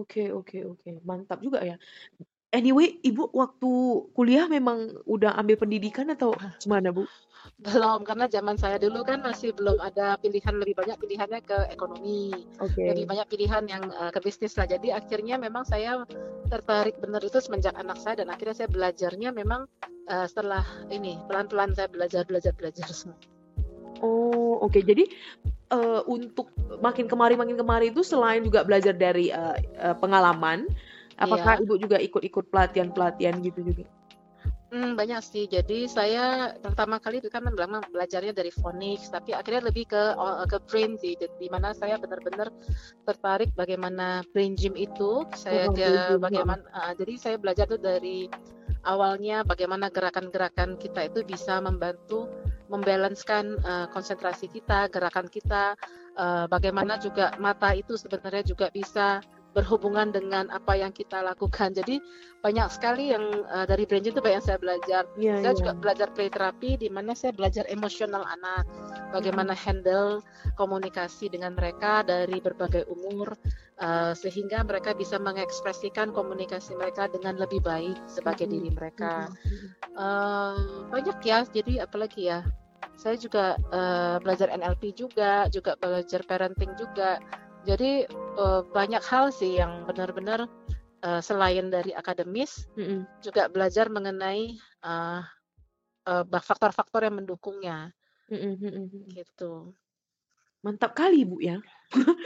Oke 0.00 0.22
oke 0.38 0.58
oke, 0.70 0.90
mantap 1.08 1.38
juga 1.40 1.64
ya. 1.64 1.76
Anyway, 2.52 2.96
Ibu 3.04 3.28
waktu 3.36 3.70
kuliah 4.16 4.48
memang 4.48 5.04
udah 5.04 5.36
ambil 5.36 5.60
pendidikan 5.60 6.08
atau 6.08 6.32
gimana, 6.64 6.88
Bu? 6.96 7.04
Belum, 7.60 8.00
karena 8.08 8.24
zaman 8.24 8.56
saya 8.56 8.80
dulu 8.80 9.04
kan 9.04 9.20
masih 9.20 9.52
belum 9.52 9.76
ada 9.84 10.16
pilihan 10.16 10.56
lebih 10.56 10.72
banyak 10.72 10.96
pilihannya 10.96 11.44
ke 11.44 11.58
ekonomi, 11.68 12.32
lebih 12.80 13.04
Oke. 13.04 13.04
banyak 13.04 13.26
pilihan 13.28 13.64
yang, 13.68 13.84
eee, 13.92 14.10
ke 14.16 14.20
bisnis 14.24 14.56
lah. 14.56 14.64
Jadi 14.64 14.88
akhirnya 14.96 15.36
memang 15.36 15.68
saya 15.68 16.08
tertarik 16.48 16.96
benar 17.04 17.20
itu 17.20 17.36
semenjak 17.36 17.76
anak 17.76 18.00
saya 18.00 18.24
dan 18.24 18.32
akhirnya 18.32 18.64
saya 18.64 18.68
belajarnya 18.72 19.28
memang, 19.36 19.68
eee, 20.08 20.24
setelah 20.24 20.64
ini, 20.88 21.20
pelan-pelan 21.28 21.76
saya 21.76 21.92
belajar 21.92 22.24
belajar 22.24 22.56
belajar 22.56 22.88
semua. 22.88 23.20
Oh, 24.00 24.56
oke. 24.64 24.80
Jadi, 24.80 25.04
eee, 25.68 26.00
untuk 26.08 26.48
makin 26.80 27.10
kemari 27.10 27.36
makin 27.36 27.60
kemari 27.60 27.92
itu 27.92 28.00
selain 28.00 28.40
juga 28.40 28.64
belajar 28.64 28.96
dari, 28.96 29.28
eee 29.28 29.56
eee, 29.76 29.94
pengalaman, 30.00 30.64
apakah 31.18 31.52
Iya. 31.52 31.60
Ibu 31.62 31.74
juga 31.82 31.96
ikut-ikut 32.00 32.44
pelatihan-pelatihan 32.52 33.36
gitu 33.44 33.60
juga? 33.66 33.84
Mmm, 34.68 35.00
banyak 35.00 35.20
sih. 35.24 35.44
Jadi 35.48 35.88
saya 35.88 36.52
pertama 36.60 37.00
kali 37.00 37.24
itu 37.24 37.32
kan 37.32 37.40
memang 37.40 37.80
belajarnya 37.88 38.36
dari 38.36 38.52
phonics, 38.52 39.08
tapi 39.08 39.32
akhirnya 39.32 39.72
lebih 39.72 39.88
ke 39.88 40.02
o 40.20 40.44
ke 40.44 40.60
brain 40.68 40.92
sih, 41.00 41.16
di 41.16 41.48
mana 41.48 41.72
saya 41.72 41.96
benar-benar 41.96 42.52
tertarik 43.08 43.50
bagaimana 43.56 44.20
brain 44.36 44.52
gym 44.60 44.76
itu, 44.76 45.24
saya 45.32 45.68
ke 45.72 45.84
brain 45.84 46.00
gym, 46.06 46.20
heeh. 46.34 46.44
bagaimana 46.44 46.60
heeh, 46.68 46.92
jadi 47.00 47.12
saya 47.16 47.36
belajar 47.40 47.64
tuh 47.64 47.80
dari 47.80 48.28
awalnya 48.84 49.40
bagaimana 49.48 49.88
gerakan-gerakan 49.88 50.76
kita 50.76 51.08
itu 51.08 51.24
bisa 51.24 51.60
membantu 51.64 52.28
membalanskan, 52.68 53.56
eee, 53.64 53.86
konsentrasi 53.92 54.52
kita, 54.52 54.92
gerakan 54.92 55.28
kita, 55.32 55.72
eee, 56.16 56.44
bagaimana 56.52 57.00
juga 57.00 57.32
mata 57.40 57.72
itu 57.72 57.96
sebenarnya 57.96 58.44
juga 58.44 58.68
bisa 58.72 59.24
berhubungan 59.56 60.12
dengan 60.12 60.48
apa 60.52 60.76
yang 60.78 60.92
kita 60.94 61.20
lakukan. 61.24 61.72
Jadi 61.74 61.98
banyak 62.44 62.68
sekali 62.70 63.10
yang, 63.14 63.24
eee, 63.48 63.64
dari 63.68 63.84
brain 63.88 64.02
gym 64.04 64.12
itu 64.14 64.22
banyak 64.22 64.38
yang 64.40 64.46
saya 64.46 64.58
belajar. 64.60 65.02
Iya 65.18 65.36
Saya 65.40 65.52
juga 65.54 65.72
iya. 65.72 65.80
belajar 65.80 66.08
play 66.14 66.28
therapy 66.30 66.76
di 66.78 66.88
mana 66.90 67.14
saya 67.14 67.32
belajar 67.34 67.64
emosional 67.70 68.22
anak, 68.26 68.64
bagaimana 69.14 69.54
handle 69.56 70.20
komunikasi 70.58 71.30
dengan 71.32 71.54
mereka 71.54 72.02
dari 72.06 72.38
berbagai 72.42 72.84
umur, 72.90 73.34
eee, 73.80 74.12
sehingga 74.18 74.62
mereka 74.66 74.92
bisa 74.94 75.16
mengekspresikan 75.18 76.10
komunikasi 76.12 76.74
mereka 76.76 77.06
dengan 77.10 77.38
lebih 77.38 77.62
baik 77.62 77.96
sebagai 78.10 78.46
Mhm 78.46 78.50
diri 78.50 78.70
mereka. 78.74 79.30
Eee, 79.98 80.86
banyak 80.92 81.18
ya, 81.26 81.42
jadi 81.48 81.86
apalagi 81.88 82.30
ya, 82.30 82.46
saya 82.98 83.14
juga, 83.18 83.58
eee, 83.70 84.16
belajar 84.22 84.48
NLP 84.50 84.94
juga, 84.94 85.46
juga 85.50 85.74
belajar 85.78 86.22
parenting 86.26 86.74
juga. 86.78 87.18
Jadi, 87.68 87.92
eee, 88.40 88.60
banyak 88.76 89.02
hal 89.10 89.26
sih 89.38 89.60
yang 89.60 89.84
benar-benar, 89.88 90.40
eee, 91.06 91.20
selain 91.28 91.66
dari 91.74 91.92
akademis, 92.00 92.52
Mhm. 92.76 93.06
juga 93.24 93.42
belajar 93.54 93.86
mengenai, 93.96 94.44
eee, 94.84 95.20
ba 96.32 96.40
faktor-faktor 96.48 97.00
yang 97.06 97.16
mendukungnya. 97.22 97.78
Mhm 98.30 98.58
mhm. 98.60 99.08
Gitu. 99.16 99.74
Mantap 100.66 100.92
kali, 100.98 101.22
Bu, 101.22 101.38
ya. 101.38 101.62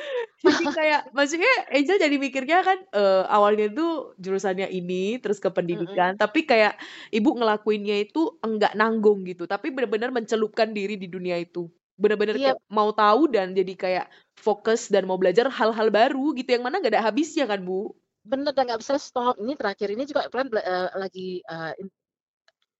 Jadi 0.43 0.65
kayak 0.75 1.15
maksudnya 1.15 1.53
Angel 1.71 1.99
jadi 2.03 2.17
mikirnya 2.19 2.59
kan, 2.67 2.79
eee, 2.91 3.23
awalnya 3.31 3.67
tuh 3.79 3.91
jurusannya 4.19 4.67
ini, 4.75 5.23
terus 5.23 5.39
ke 5.39 5.51
pendidikan, 5.55 6.19
tapi 6.19 6.43
kayak 6.51 6.75
Ibu 7.15 7.31
ngelakuinnya 7.39 7.97
itu 8.11 8.39
enggak 8.43 8.75
nanggung 8.75 9.23
gitu, 9.29 9.47
tapi 9.47 9.71
bener-bener 9.71 10.11
mencelupkan 10.11 10.75
diri 10.75 10.99
di 10.99 11.07
dunia 11.13 11.39
itu. 11.39 11.71
Bener-bener 12.03 12.37
Iya. 12.37 12.43
kayak 12.43 12.59
mau 12.77 12.91
tahu 13.01 13.21
dan 13.35 13.47
jadi 13.59 13.73
kayak 13.83 14.05
fokus 14.47 14.81
dan 14.95 15.03
mau 15.09 15.19
belajar 15.23 15.47
hal-hal 15.59 15.89
baru 15.99 16.35
gitu, 16.39 16.49
yang 16.55 16.65
mana 16.67 16.77
nggak 16.83 16.93
ada 16.95 17.05
habisnya 17.09 17.45
kan, 17.51 17.61
Bu? 17.69 17.95
Bener 18.25 18.55
dan 18.55 18.71
nggak 18.71 18.81
bisa 18.87 18.95
stop. 19.03 19.35
Ini 19.43 19.59
terakhir 19.59 19.89
ini 19.99 20.07
juga 20.07 20.31
plan 20.31 20.47
eee, 20.47 20.89
lagi, 20.95 21.29
eee, 21.43 21.73
in 21.83 21.89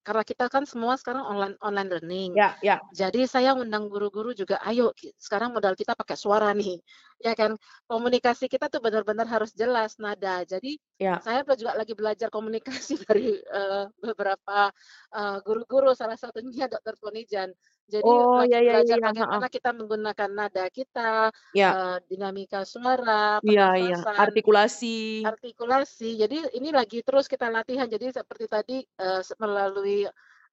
karena 0.07 0.23
kita 0.27 0.47
kan 0.51 0.65
semua 0.67 0.95
sekarang 0.99 1.23
online 1.27 1.57
online 1.63 1.89
learning. 1.93 2.33
Ya 2.35 2.57
ya. 2.63 2.83
Jadi 2.95 3.27
saya 3.31 3.55
undang 3.59 3.89
guru-guru 3.93 4.33
juga, 4.37 4.59
"Ayo 4.65 4.93
sekarang 5.21 5.53
modal 5.57 5.75
kita 5.79 5.95
pakai 5.99 6.17
suara 6.19 6.51
nih." 6.57 6.81
Ya 7.23 7.33
kan. 7.39 7.55
Komunikasi 7.91 8.45
kita 8.51 8.67
tuh 8.73 8.81
benar-benar 8.83 9.27
harus 9.31 9.51
jelas 9.55 9.95
nada. 10.03 10.43
Jadi 10.43 10.79
Ya. 10.99 11.23
saya 11.23 11.47
juga 11.55 11.79
lagi 11.79 11.95
belajar 11.95 12.29
komunikasi 12.35 12.99
dari, 13.07 13.39
eee, 13.39 13.85
beberapa, 14.03 14.75
eee, 15.15 15.37
guru-guru, 15.47 15.95
salah 15.95 16.19
satunya 16.19 16.67
Dokter 16.73 16.95
Ponijan. 16.99 17.55
Jadi 17.87 18.11
Oh, 18.11 18.39
lagi 18.39 18.51
ya 18.51 18.59
ya 18.61 18.75
ya 18.83 18.83
belajar 18.83 18.99
ya, 18.99 19.07
bagaimana 19.07 19.47
kita 19.47 19.71
menggunakan 19.71 20.31
nada 20.35 20.67
kita, 20.75 21.31
Ya. 21.53 21.75
eee, 21.75 21.97
dinamika 22.11 22.67
suara, 22.67 23.39
iya, 23.43 23.47
pernafasan, 23.47 24.23
artikulasi. 24.23 24.97
artikulasi. 25.23 26.19
Jadi 26.23 26.37
ini 26.59 26.71
lagi 26.75 27.03
terus 27.07 27.27
kita 27.31 27.47
latihan. 27.53 27.87
Jadi 27.91 28.11
seperti 28.15 28.47
tadi, 28.51 28.77
se 29.23 29.35
melalui, 29.43 30.07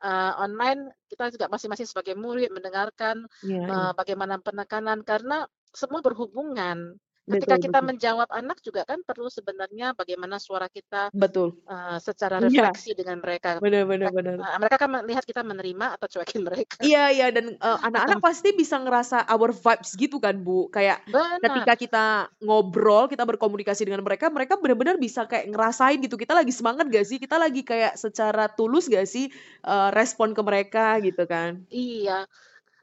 eee, 0.04 0.32
online 0.44 0.94
kita 1.10 1.34
juga 1.34 1.48
masing-masing 1.54 1.90
sebagai 1.90 2.16
murid 2.18 2.50
mendengarkan, 2.54 3.26
Iya 3.44 3.64
eee, 3.70 3.92
iya. 3.92 3.94
bagaimana 3.98 4.38
penekanan 4.42 5.02
karena 5.06 5.46
semua 5.76 6.02
berhubungan. 6.06 6.98
Ketika 7.30 7.56
Betul 7.56 7.62
kita 7.62 7.80
betul. 7.80 7.90
menjawab 7.90 8.26
anak 8.34 8.58
juga 8.66 8.82
kan 8.90 9.00
perlu 9.06 9.30
sebenarnya 9.30 9.94
bagaimana 9.94 10.42
suara 10.42 10.66
kita, 10.72 11.14
Betul. 11.14 11.62
eee, 11.70 11.98
secara 12.04 12.38
Iya. 12.38 12.44
refleksi 12.44 12.94
dengan 12.98 13.20
mereka. 13.24 13.62
Bener 13.62 13.86
Merek 14.04 14.16
bener. 14.16 14.40
heeh, 14.40 14.58
mereka 14.62 14.78
kan 14.84 14.92
melihat 15.04 15.26
kita 15.28 15.42
menerima 15.46 15.88
atau 16.00 16.08
cuekin 16.12 16.44
mereka. 16.48 16.80
Iya 16.80 17.12
iya, 17.12 17.26
dan, 17.36 17.60
eee, 17.60 17.80
anak-anak 17.92 18.24
pasti 18.24 18.56
bisa 18.56 18.80
ngerasa 18.80 19.28
our 19.28 19.52
vibes 19.52 20.00
gitu 20.00 20.16
kan, 20.24 20.40
Bu. 20.48 20.72
Kayak 20.72 21.04
Benar. 21.08 21.68
ketika 21.68 21.76
kita 21.76 22.06
ngobrol, 22.40 23.12
kita 23.12 23.28
berkomunikasi 23.28 23.84
dengan 23.84 24.00
mereka, 24.00 24.32
mereka 24.32 24.56
bener-bener 24.56 24.96
bisa 24.96 25.28
kayak 25.28 25.52
ngerasain 25.52 26.00
gitu, 26.00 26.16
kita 26.16 26.32
lagi 26.32 26.56
semangat 26.56 26.88
nggak 26.88 27.04
sih, 27.04 27.20
kita 27.20 27.36
lagi 27.36 27.68
kayak 27.68 28.00
secara 28.00 28.48
tulus 28.56 28.88
nggak 28.88 29.04
sih, 29.12 29.28
eee, 29.68 29.90
respon 29.92 30.32
ke 30.32 30.40
mereka 30.40 31.04
gitu 31.04 31.28
kan. 31.28 31.68
Iya. 31.70 32.26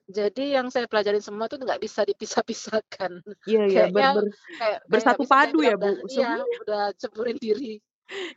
Jadi 0.07 0.55
yang 0.55 0.71
saya 0.71 0.87
pelajarin 0.87 1.19
semua 1.19 1.51
tuh 1.51 1.59
nggak 1.59 1.83
bisa 1.83 2.07
dipisah-pisahkan. 2.07 3.27
Iya 3.43 3.63
iya, 3.67 3.83
ber 3.91 4.03
ber 4.15 4.25
kayak 4.55 4.79
bersatu 4.87 5.23
padu 5.27 5.59
ya, 5.67 5.75
Bu, 5.75 6.07
iya, 6.07 6.39
udah 6.63 6.95
ceburin 6.95 7.39
diri. 7.43 7.83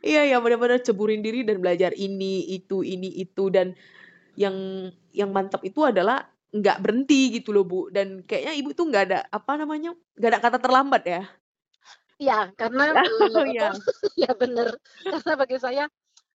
Iya 0.02 0.20
iya, 0.26 0.36
bener-bener 0.42 0.82
ceburin 0.82 1.22
diri 1.22 1.46
dan 1.46 1.62
belajar 1.62 1.94
ini, 1.94 2.42
itu 2.50 2.82
ini, 2.82 3.22
itu, 3.22 3.54
dan 3.54 3.78
yang 4.34 4.90
yang 5.14 5.30
mantap 5.30 5.62
itu 5.62 5.86
adalah 5.86 6.26
nggak 6.50 6.82
berhenti 6.82 7.38
gitu 7.38 7.54
loh, 7.54 7.62
Bu, 7.62 7.86
dan 7.94 8.26
kayaknya 8.26 8.58
Ibu 8.58 8.70
tuh 8.74 8.90
nggak 8.90 9.04
ada, 9.06 9.18
apa 9.30 9.52
namanya, 9.54 9.94
nggak 10.18 10.30
ada 10.34 10.40
kata 10.42 10.58
terlambat 10.58 11.02
ya? 11.06 11.22
Iya, 12.18 12.50
karena, 12.58 12.98
Oh, 12.98 12.98
apa 13.46 13.50
iya. 13.54 13.70
iya 14.20 14.30
bener. 14.34 14.74
Karena 15.06 15.32
bagi 15.38 15.56
saya, 15.62 15.84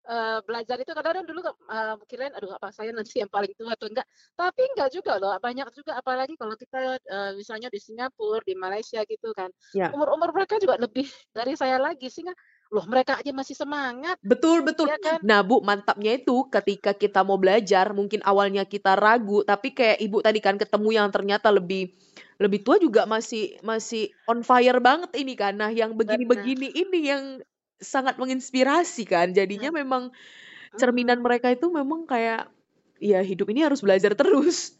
eee, 0.09 0.39
belajar 0.47 0.77
itu 0.81 0.91
kadang-kadang 0.93 1.27
dulu, 1.29 1.41
eee, 1.71 1.95
kirain, 2.11 2.33
"Aduh 2.37 2.53
apa 2.57 2.69
saya 2.75 2.91
nanti 2.97 3.21
yang 3.23 3.31
paling 3.33 3.53
tua 3.59 3.75
atau 3.77 3.87
enggak?" 3.91 4.07
Tapi 4.39 4.63
enggak 4.75 4.89
juga 4.97 5.13
loh, 5.21 5.35
banyak 5.43 5.69
juga 5.77 5.93
apalagi 6.01 6.35
kalau 6.41 6.55
kita, 6.59 6.99
eee, 7.05 7.31
misalnya 7.41 7.69
di 7.73 7.81
Singapura, 7.83 8.43
di 8.47 8.55
Malaysia 8.59 9.01
gitu 9.09 9.33
kan, 9.37 9.51
Ya. 9.73 9.95
umur-umur 9.95 10.31
mereka 10.37 10.57
juga 10.63 10.77
lebih 10.81 11.07
dari 11.37 11.55
saya 11.59 11.77
lagi, 11.83 12.09
sehingga, 12.13 12.35
loh 12.75 12.85
mereka 12.91 13.21
aja 13.21 13.33
masih 13.35 13.57
semangat, 13.59 14.19
Betul 14.25 14.63
betul. 14.65 14.89
ya 14.89 14.97
kan? 15.03 15.21
Nah, 15.21 15.45
Bu, 15.45 15.61
mantapnya 15.61 16.17
itu 16.17 16.49
ketika 16.49 16.97
kita 16.97 17.21
mau 17.27 17.37
belajar, 17.37 17.91
mungkin 17.93 18.25
awalnya 18.25 18.65
kita 18.65 18.97
ragu, 18.97 19.45
tapi 19.45 19.77
kayak 19.77 20.01
Ibu 20.01 20.25
tadi 20.25 20.41
kan 20.41 20.57
ketemu 20.57 20.89
yang 20.97 21.09
ternyata 21.13 21.53
lebih 21.53 21.93
lebih 22.41 22.65
tua 22.65 22.81
juga 22.81 23.05
masih 23.05 23.59
masih 23.61 24.17
on 24.25 24.41
fire 24.41 24.81
banget 24.81 25.11
ini 25.19 25.35
kan. 25.37 25.55
Nah, 25.61 25.69
yang 25.75 25.93
begini-begini 25.99 26.73
ini 26.73 26.99
yang 27.05 27.25
sangat 27.83 28.16
menginspirasi 28.21 29.04
kan. 29.09 29.33
Jadinya 29.35 29.69
Hmm. 29.69 29.75
memang 29.75 30.12
cerminan 30.78 31.21
Mhm. 31.21 31.25
mereka 31.25 31.52
itu 31.54 31.69
memang 31.73 32.07
kayak, 32.09 32.50
ya 33.02 33.21
hidup 33.25 33.50
ini 33.52 33.64
harus 33.66 33.81
belajar 33.85 34.14
terus. 34.19 34.78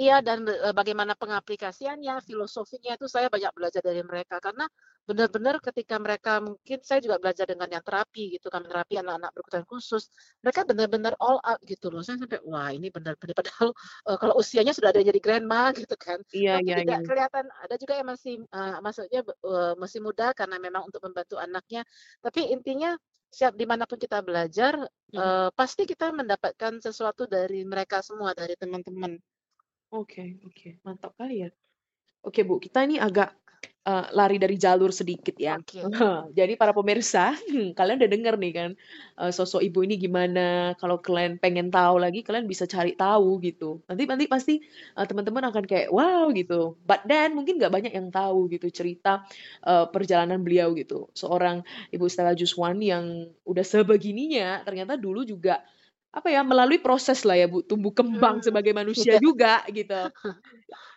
Iya 0.00 0.24
dan, 0.24 0.48
eee, 0.48 0.72
bagaimana 0.72 1.12
pengaplikasiannya, 1.20 2.24
filosofinya 2.24 2.96
itu 2.96 3.04
saya 3.12 3.28
banyak 3.28 3.52
belajar 3.52 3.84
dari 3.84 4.00
mereka. 4.00 4.40
Karena 4.40 4.64
benar-benar 5.04 5.60
ketika 5.60 6.00
mereka 6.00 6.40
mungkin 6.40 6.80
saya 6.80 7.04
juga 7.04 7.20
belajar 7.20 7.44
dengan 7.44 7.68
yang 7.68 7.84
terapi 7.84 8.32
gitu 8.40 8.48
kan, 8.48 8.64
terapi 8.64 8.96
anak-anak 9.04 9.30
berkebutuhan 9.36 9.66
khusus. 9.68 10.08
Mereka 10.40 10.64
benar-benar 10.64 11.12
all 11.20 11.36
out 11.44 11.60
gitu 11.68 11.92
loh. 11.92 12.00
Saya 12.00 12.16
sampai, 12.24 12.40
wah 12.48 12.72
ini 12.72 12.88
benar-benar 12.88 13.36
padahal, 13.36 13.68
eee, 14.08 14.16
kalau 14.16 14.34
usianya 14.40 14.72
sudah 14.72 14.88
ada 14.96 14.98
yang 15.04 15.12
jadi 15.12 15.20
grandma 15.20 15.60
gitu 15.76 15.94
kan. 16.00 16.18
Iya 16.36 16.52
Tapi 16.52 16.68
iya 16.68 16.78
tidak 16.78 16.98
iya. 16.98 16.98
kelihatan 17.04 17.44
ada 17.52 17.74
juga 17.76 17.92
yang 18.00 18.08
masih, 18.08 18.40
eee, 18.48 18.76
maksudnya, 18.80 19.20
eee, 19.28 19.72
masih 19.76 20.00
muda 20.00 20.32
karena 20.32 20.56
memang 20.56 20.88
untuk 20.88 21.04
membantu 21.04 21.36
anaknya. 21.36 21.84
Tapi 22.24 22.48
intinya 22.48 22.96
siap 23.28 23.52
di 23.60 23.68
mana 23.68 23.84
pun 23.84 24.00
kita 24.00 24.24
belajar, 24.24 24.72
Mhm. 25.12 25.20
eee, 25.20 25.48
pasti 25.52 25.84
kita 25.84 26.16
mendapatkan 26.16 26.80
sesuatu 26.80 27.28
dari 27.28 27.60
mereka 27.68 28.00
semua, 28.00 28.32
dari 28.32 28.56
teman-teman. 28.56 29.31
Oke 29.92 30.40
oke, 30.48 30.80
mantap 30.88 31.12
kali 31.20 31.44
ya. 31.44 31.48
Oke 32.24 32.42
Bu, 32.48 32.60
kita 32.60 32.84
ini 32.88 32.96
agak, 33.00 33.36
eee, 33.84 34.06
lari 34.16 34.36
dari 34.40 34.56
jalur 34.60 34.90
sedikit 34.94 35.36
ya. 35.36 35.60
Oke. 35.60 35.82
Jadi 36.38 36.54
para 36.60 36.72
pemirsa, 36.72 37.36
kalian 37.78 37.98
udah 38.00 38.10
denger 38.12 38.34
nih 38.40 38.52
kan, 38.56 38.70
eee, 39.20 39.32
sosok 39.36 39.60
Ibu 39.64 39.84
ini 39.88 39.96
gimana, 40.00 40.72
kalau 40.80 41.00
kalian 41.02 41.40
pengen 41.42 41.68
tahu 41.72 42.00
lagi, 42.00 42.24
kalian 42.24 42.48
bisa 42.48 42.64
cari 42.68 42.96
tahu 42.96 43.40
gitu. 43.44 43.84
Nanti 43.90 44.02
nanti 44.08 44.26
pasti, 44.30 44.54
eee, 44.96 45.06
teman-teman 45.08 45.44
akan 45.52 45.64
kayak, 45.68 45.88
"Wow!" 45.92 46.32
gitu. 46.36 46.76
But 46.88 47.04
then 47.08 47.36
mungkin 47.36 47.58
nggak 47.60 47.72
banyak 47.72 47.92
yang 47.96 48.08
tahu 48.12 48.48
gitu 48.52 48.68
cerita, 48.72 49.24
eee, 49.66 49.86
perjalanan 49.92 50.40
beliau 50.44 50.72
gitu. 50.78 51.10
Seorang 51.16 51.64
Ibu 51.92 52.06
Stella 52.12 52.32
Juswani 52.36 52.92
yang 52.94 53.06
udah 53.48 53.64
sebegininya, 53.66 54.64
ternyata 54.64 54.96
dulu 55.00 55.24
juga, 55.28 55.60
apa 56.12 56.28
ya, 56.32 56.40
melalui 56.44 56.78
proses 56.80 57.24
lah 57.28 57.36
ya 57.40 57.46
Bu, 57.48 57.64
tumbuh 57.64 57.92
kembang 57.96 58.40
Mhm, 58.40 58.46
sebagai 58.46 58.72
manusia 58.76 59.12
iya. 59.12 59.20
juga 59.20 59.64
gitu. 59.72 59.94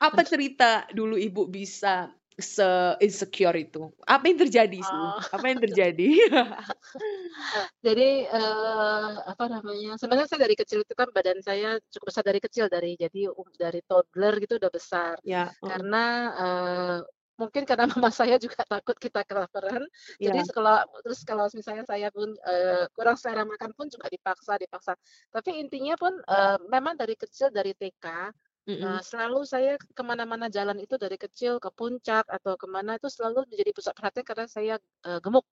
Apa 0.01 0.21
cerita 0.27 0.87
dulu 0.91 1.15
Ibu 1.19 1.47
bisa 1.51 2.11
se-insecure 2.37 3.57
itu? 3.67 3.91
Apa 4.07 4.25
yang 4.29 4.39
terjadi 4.47 4.79
sih? 4.83 5.13
Oh. 5.13 5.19
Apa 5.31 5.45
yang 5.51 5.59
terjadi? 5.63 6.07
Jadi, 7.85 8.03
eee, 8.31 9.11
apa 9.31 9.43
namanya, 9.51 9.89
sebenarnya 9.99 10.27
saya 10.31 10.41
dari 10.47 10.55
kecil 10.59 10.79
itu 10.87 10.93
kan 10.95 11.09
badan 11.15 11.39
saya 11.43 11.67
cukup 11.91 12.07
besar 12.11 12.23
dari 12.27 12.39
kecil, 12.39 12.65
dari 12.71 12.95
jadi 12.95 13.19
um 13.31 13.47
dari 13.59 13.79
toddler 13.89 14.33
gitu 14.43 14.55
udah 14.61 14.71
besar. 14.71 15.17
Ya, 15.23 15.55
heeh. 15.61 15.71
Karena, 15.71 15.97
eee, 16.39 16.97
mungkin 17.41 17.63
karena 17.69 17.85
mama 17.93 18.09
saya 18.13 18.35
juga 18.41 18.63
takut 18.67 18.95
kita 18.99 19.21
kelaparan, 19.27 19.83
jadi 20.23 20.39
Iya. 20.39 20.45
kalau 20.55 20.79
terus 21.03 21.21
kalau 21.27 21.45
misalnya 21.53 21.83
saya 21.87 22.07
pun, 22.13 22.31
eee, 22.35 22.85
kurang 22.95 23.15
selera 23.19 23.43
makan 23.47 23.71
pun 23.77 23.87
juga 23.91 24.07
dipaksa 24.11 24.55
dipaksa. 24.61 24.93
Tapi 25.33 25.59
intinya 25.61 25.95
pun, 25.99 26.13
eee, 26.23 26.57
memang 26.71 26.95
dari 26.99 27.15
kecil, 27.19 27.51
dari 27.51 27.73
TK, 27.75 28.31
eee, 28.83 28.99
Mhm. 28.99 29.05
selalu 29.05 29.39
saya 29.47 29.71
ke 29.79 30.03
mana-mana 30.03 30.47
jalan 30.51 30.77
itu 30.81 30.95
dari 30.99 31.15
kecil, 31.19 31.59
ke 31.63 31.69
puncak 31.75 32.25
atau 32.27 32.55
ke 32.59 32.67
mana 32.69 32.97
itu 32.99 33.07
selalu 33.11 33.47
menjadi 33.51 33.71
pusat 33.75 33.93
perhatian 33.97 34.25
karena 34.27 34.45
saya, 34.49 34.75
eee, 35.07 35.19
gemuk, 35.23 35.45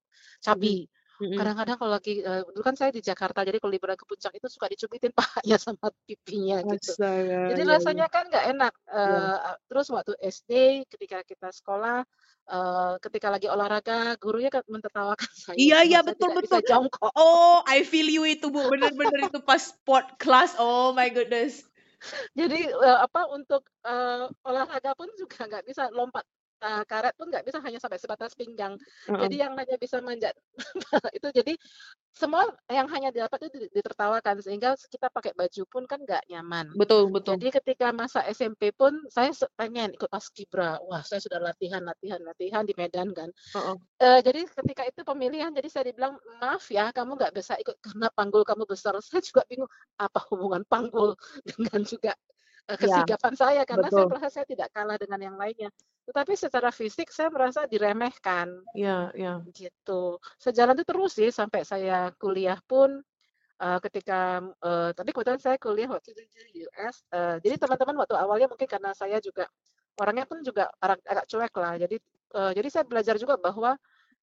cabi. 0.43 0.87
Kadang-kadang 1.31 1.77
kalau 1.81 1.91
lagi 1.97 2.21
eee, 2.21 2.41
dulu 2.53 2.61
kan 2.67 2.75
saya 2.77 2.91
di 2.93 3.01
Jakarta, 3.01 3.41
jadi 3.47 3.57
kalau 3.57 3.73
liburan 3.73 3.97
ke 3.97 4.05
puncak 4.05 4.31
itu 4.37 4.47
suka 4.51 4.67
dicubitin 4.69 5.09
pahanya 5.19 5.57
sama 5.57 5.89
pipinya 6.05 6.61
gitu. 6.69 6.93
Astaga, 6.93 7.41
Jadi 7.49 7.61
iya 7.61 7.77
iya. 7.85 8.01
rasanya 8.01 8.05
kan 8.13 8.23
nggak 8.29 8.45
enak, 8.53 8.73
Iya. 9.03 9.23
eee, 9.25 9.35
a 9.49 9.51
terus 9.69 9.87
waktu 9.95 10.13
SD 10.21 10.51
ketika 10.91 11.25
kita 11.25 11.49
sekolah, 11.49 12.05
eee, 12.53 12.93
ketika 13.03 13.27
lagi 13.33 13.47
olahraga, 13.49 14.13
gurunya 14.21 14.49
kan 14.53 14.63
mentertawakan 14.69 15.31
saya 15.47 15.61
Iya 15.63 15.77
iya, 15.87 15.99
betul 16.07 16.29
bisa 16.41 16.57
betul. 16.61 16.61
jongkok. 16.65 17.13
Oh, 17.15 17.61
I 17.67 17.83
feel 17.85 18.09
you 18.09 18.23
itu 18.25 18.47
Bu, 18.53 18.73
bener 18.73 19.19
itu 19.29 19.37
pas 19.45 19.61
sport 19.61 20.17
class, 20.21 20.55
oh 20.57 20.93
my 20.97 21.09
goodness. 21.13 21.61
Jadi, 22.37 22.59
eee, 22.69 22.97
apa, 23.05 23.21
untuk, 23.33 23.65
eee, 23.85 24.25
olahraga 24.45 24.91
pun 24.97 25.09
juga 25.17 25.45
nggak 25.49 25.63
bisa, 25.69 25.89
lompat, 25.93 26.25
eee, 26.63 26.84
karet 26.89 27.13
pun 27.20 27.27
nggak 27.32 27.46
bisa, 27.48 27.60
hanya 27.65 27.79
sampai 27.84 28.00
sebatas 28.01 28.34
pinggang. 28.39 28.79
Jadi 29.20 29.36
Heeh. 29.36 29.39
yang 29.43 29.53
hanya 29.60 29.75
bisa 29.79 30.00
manjat 30.03 30.34
itu 31.17 31.27
jadi 31.36 31.53
semua 32.13 32.46
yang 32.70 32.88
hanya 32.93 33.10
didapat 33.13 33.50
itu 33.50 33.58
di 33.65 33.70
ditertawakan, 33.74 34.38
sehingga 34.46 34.77
kita 34.77 35.10
pakai 35.13 35.34
baju 35.38 35.63
pun 35.70 35.84
kan 35.89 36.00
nggak 36.05 36.24
nyaman. 36.32 36.67
Betul 36.79 37.10
betul. 37.13 37.39
Jadi 37.39 37.48
ketika 37.55 37.89
masa 37.96 38.22
SMP 38.29 38.70
pun 38.75 38.93
saya 39.10 39.32
pengen 39.58 39.96
ikut 39.98 40.10
paskibra. 40.12 40.77
Wah, 40.86 41.01
saya 41.05 41.20
sudah 41.24 41.39
latihan 41.41 41.82
latihan 41.86 42.22
latihan 42.24 42.63
di 42.67 42.74
Medan 42.77 43.12
kan. 43.15 43.29
Heeh. 43.53 43.77
Eee, 44.01 44.20
jadi 44.25 44.41
ketika 44.50 44.84
itu 44.89 45.01
pemilihan, 45.08 45.51
jadi 45.55 45.70
saya 45.72 45.84
dibilang, 45.93 46.17
"Maaf 46.41 46.67
ya, 46.74 46.91
kamu 46.91 47.15
nggak 47.20 47.34
bisa 47.38 47.53
ikut 47.62 47.77
karena 47.79 48.08
panggul 48.12 48.43
kamu 48.43 48.63
besar." 48.67 48.93
Saya 49.00 49.22
juga 49.24 49.41
bingung, 49.48 49.70
apa 50.01 50.20
hubungan 50.34 50.63
panggul 50.67 51.15
dengan 51.50 51.82
juga, 51.88 52.12
eee, 52.70 52.77
Iya, 52.82 52.96
kesigapan 53.03 53.34
saya, 53.38 53.62
karena 53.70 53.89
saya 53.93 54.05
betul. 54.05 54.10
merasa 54.10 54.29
saya 54.34 54.46
tidak 54.50 54.70
kalah 54.75 54.98
dengan 55.01 55.20
yang 55.22 55.38
lainnya. 55.39 55.70
Tetapi 56.08 56.34
secara 56.39 56.70
fisik 56.74 57.10
saya 57.13 57.30
merasa 57.34 57.65
diremehkan. 57.69 58.65
Iya 58.78 59.12
iya. 59.17 59.32
Gitu. 59.43 60.19
Sejalan 60.39 60.76
itu 60.80 60.86
terus 60.88 61.12
sih 61.19 61.30
sampai 61.34 61.67
saya 61.67 62.12
kuliah 62.21 62.60
pun, 62.63 63.04
eee, 63.62 63.80
ketika, 63.86 64.41
eee, 64.63 64.89
tapi 64.97 65.10
kebetulan 65.15 65.41
saya 65.41 65.58
kuliah 65.62 65.89
waktu 65.91 66.13
itu 66.15 66.21
di 66.52 66.63
US, 66.67 67.04
eee, 67.13 67.38
jadi 67.45 67.56
teman-teman 67.62 67.95
waktu 68.02 68.15
awalnya 68.19 68.47
mungkin 68.52 68.67
karena 68.69 68.91
saya 68.97 69.19
juga 69.23 69.47
orangnya 70.02 70.26
pun 70.30 70.41
juga 70.45 70.69
agak 70.82 70.99
agak 71.08 71.26
cuek 71.32 71.54
lah. 71.62 71.73
Jadi, 71.82 71.97
eee, 72.38 72.52
jadi 72.60 72.69
saya 72.73 72.86
belajar 72.89 73.15
juga 73.21 73.36
bahwa 73.41 73.78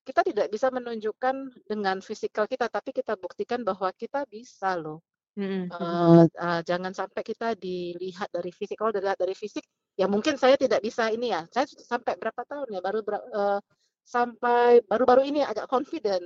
kita 0.09 0.22
tidak 0.26 0.48
bisa 0.55 0.68
menunjukkan 0.74 1.37
dengan 1.68 1.98
fisikal 2.05 2.46
kita, 2.50 2.68
tapi 2.72 2.90
kita 2.96 3.14
buktikan 3.20 3.62
bahwa 3.66 3.90
kita 3.96 4.24
bisa 4.31 4.74
loh. 4.81 5.03
Mhm 5.40 5.72
mhm. 5.81 6.11
Eee 6.11 6.22
eee, 6.35 6.61
jangan 6.66 6.90
sampai 6.90 7.22
kita 7.22 7.55
dilihat 7.55 8.26
dari 8.35 8.50
fisik. 8.50 8.74
Kalau 8.81 8.90
dilihat 8.90 9.14
dari 9.22 9.38
fisik, 9.38 9.62
ya 9.94 10.11
mungkin 10.11 10.35
saya 10.35 10.59
tidak 10.59 10.83
bisa 10.83 11.14
ini 11.14 11.31
ya, 11.31 11.46
saya 11.55 11.66
sampai 11.70 12.18
berapa 12.18 12.42
tahun 12.42 12.74
ya, 12.74 12.81
baru 12.83 13.00
eee, 13.07 13.59
sampai 14.03 14.83
baru-baru 14.90 15.22
ini 15.31 15.40
agak 15.46 15.70
confident. 15.70 16.24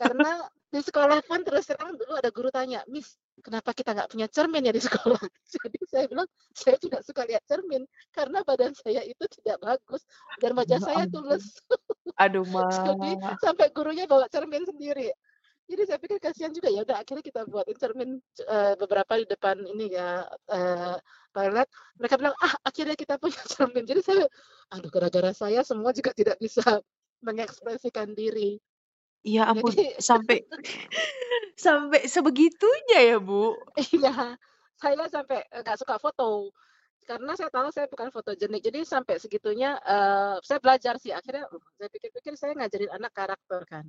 Karena 0.00 0.48
di 0.72 0.80
sekolah 0.80 1.20
pun 1.28 1.44
terus 1.44 1.68
terang 1.68 1.92
dulu 2.00 2.16
ada 2.16 2.30
guru 2.32 2.48
tanya, 2.48 2.80
"Miss, 2.88 3.20
kenapa 3.44 3.76
kita 3.76 3.92
nggak 3.92 4.08
punya 4.16 4.26
cermin 4.32 4.64
ya 4.64 4.72
di 4.72 4.80
sekolah?" 4.80 5.20
Jadi 5.52 5.78
saya 5.84 6.04
bilang, 6.08 6.28
"Saya 6.56 6.76
tidak 6.80 7.02
suka 7.04 7.22
lihat 7.28 7.44
cermin, 7.44 7.84
karena 8.16 8.40
badan 8.48 8.72
saya 8.72 9.04
itu 9.04 9.24
tidak 9.40 9.60
bagus 9.60 10.08
dan 10.40 10.56
wajah 10.56 10.80
Ya 10.80 10.80
saya 10.80 11.04
tulus." 11.12 11.60
Aduh, 12.18 12.46
Jadi 12.84 13.18
Ma. 13.20 13.38
sampai 13.40 13.70
gurunya 13.74 14.04
bawa 14.10 14.26
cermin 14.32 14.64
sendiri. 14.68 15.12
Jadi 15.70 15.82
saya 15.86 15.98
pikir 16.02 16.18
kasihan 16.18 16.50
juga, 16.50 16.68
ya 16.74 16.82
udah 16.82 16.98
akhirnya 17.02 17.22
kita 17.22 17.40
buatin 17.46 17.76
cermin, 17.78 18.10
eee, 18.42 18.72
beberapa 18.80 19.12
di 19.22 19.26
depan 19.30 19.56
ini 19.62 19.86
ya, 19.94 20.26
eee, 20.50 20.96
toilet. 21.34 21.68
Mereka 22.00 22.14
bilang, 22.18 22.34
"Ah, 22.42 22.54
akhirnya 22.66 22.96
kita 22.98 23.14
punya 23.22 23.38
cermin." 23.54 23.84
Jadi 23.86 24.00
saya, 24.02 24.24
aduh 24.74 24.90
gara-gara 24.90 25.30
saya 25.30 25.62
semua 25.62 25.94
juga 25.94 26.10
tidak 26.16 26.36
bisa 26.42 26.62
mengekspresikan 27.26 28.12
diri. 28.18 28.58
Ya 29.24 29.44
ampun, 29.52 29.74
Jadi 29.74 29.84
sampai 30.00 30.38
sampai 31.64 32.00
sebegitunya 32.08 32.98
ya, 33.14 33.18
Bu? 33.20 33.56
Iya, 33.78 34.36
saya 34.80 35.04
sampai, 35.10 35.38
eee, 35.52 35.60
nggak 35.62 35.78
suka 35.80 35.96
foto. 36.02 36.50
Karena 37.08 37.32
saya 37.38 37.50
tahu 37.50 37.68
saya 37.74 37.86
bukan 37.90 38.10
fotogenik, 38.14 38.62
jadi 38.66 38.80
sampai 38.86 39.16
segitunya, 39.22 39.76
eee, 39.82 40.36
saya 40.46 40.60
belajar 40.62 40.94
sih 41.02 41.10
akhirnya, 41.14 41.44
uh, 41.50 41.62
saya 41.78 41.90
pikir-pikir 41.90 42.34
saya 42.38 42.52
ngajarin 42.58 42.92
anak 42.94 43.12
karakter 43.16 43.62
kan, 43.66 43.86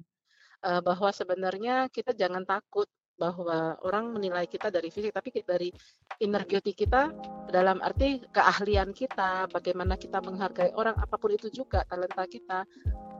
eee, 0.61 0.81
bahwa 0.81 1.09
sebenarnya 1.13 1.89
kita 1.89 2.13
jangan 2.15 2.45
takut 2.45 2.87
bahwa 3.19 3.77
orang 3.85 4.17
menilai 4.17 4.49
kita 4.49 4.73
dari 4.73 4.89
fisik, 4.89 5.13
tapi 5.13 5.29
dari 5.45 5.69
inner 6.25 6.41
beauty 6.41 6.73
kita, 6.73 7.13
dalam 7.53 7.77
arti 7.85 8.17
keahlian 8.33 8.89
kita, 8.97 9.45
bagaimana 9.53 9.93
kita 9.93 10.17
menghargai 10.25 10.73
orang, 10.73 10.97
apa 10.97 11.21
pun 11.21 11.29
itu 11.29 11.53
juga 11.53 11.85
talenta 11.85 12.25
kita, 12.25 12.65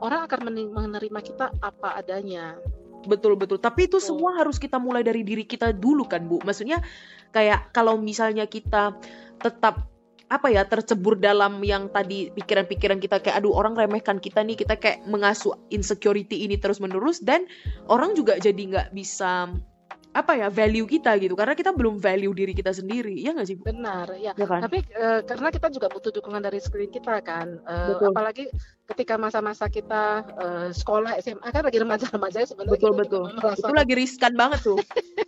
orang 0.02 0.26
akan 0.26 0.40
menerima 0.74 1.20
kita 1.22 1.54
apa 1.62 2.02
adanya. 2.02 2.58
Betul 3.06 3.38
betul, 3.38 3.62
tapi 3.62 3.86
itu 3.86 4.02
Gitu. 4.02 4.14
semua 4.14 4.38
harus 4.42 4.58
kita 4.58 4.82
mulai 4.82 5.06
dari 5.06 5.22
diri 5.22 5.46
kita 5.46 5.70
dulu 5.70 6.06
kan, 6.10 6.26
Bu? 6.26 6.42
Maksudnya 6.42 6.82
kayak 7.30 7.70
kalau 7.70 7.98
misalnya 8.02 8.50
kita 8.50 8.98
tetap, 9.38 9.86
apa 10.32 10.48
ya, 10.48 10.64
tercebur 10.64 11.20
dalam 11.20 11.60
yang 11.60 11.92
tadi 11.92 12.32
pikiran-pikiran 12.32 13.04
kita 13.04 13.20
kayak, 13.20 13.44
"Aduh 13.44 13.52
orang 13.52 13.76
remehkan 13.76 14.24
kita 14.24 14.40
nih," 14.48 14.56
kita 14.56 14.80
kayak 14.80 15.04
mengasuh 15.04 15.52
insecurity 15.68 16.48
ini 16.48 16.56
terus-menerus. 16.56 17.20
Dan 17.20 17.44
orang 17.92 18.16
juga 18.16 18.40
jadi 18.40 18.56
nggak 18.58 18.96
bisa, 18.96 19.52
apa 20.16 20.34
ya, 20.42 20.48
value 20.52 20.88
kita 20.90 21.16
gitu, 21.24 21.34
karena 21.40 21.54
kita 21.58 21.72
belum 21.76 21.96
value 22.04 22.34
diri 22.36 22.54
kita 22.58 22.72
sendiri, 22.76 23.14
iya 23.16 23.32
nggak 23.36 23.48
sih? 23.52 23.60
Benar, 23.62 24.10
iya. 24.18 24.34
Ya 24.40 24.46
kan? 24.50 24.64
Tapi, 24.64 24.82
eee, 24.90 25.22
karena 25.30 25.54
kita 25.54 25.68
juga 25.70 25.86
butuh 25.94 26.10
dukungan 26.10 26.42
dari 26.42 26.58
sekeliling 26.58 26.90
kita 26.98 27.22
kan, 27.22 27.62
eee, 27.62 27.96
Betul. 28.00 28.10
apalagi 28.10 28.50
ketika 28.90 29.22
masa-masa 29.22 29.70
kita, 29.70 30.26
eee, 30.34 30.68
sekolah 30.74 31.14
SMA 31.22 31.46
kan 31.54 31.62
lagi 31.62 31.78
remaja-remajanya 31.78 32.48
sebenarnya 32.50 32.82
Betul 32.82 32.94
betul. 32.94 33.26
juga 33.38 33.50
Itu 33.58 33.72
lagi 33.74 33.94
riskan 33.98 34.34
banget 34.38 34.60
tuh. 34.62 34.86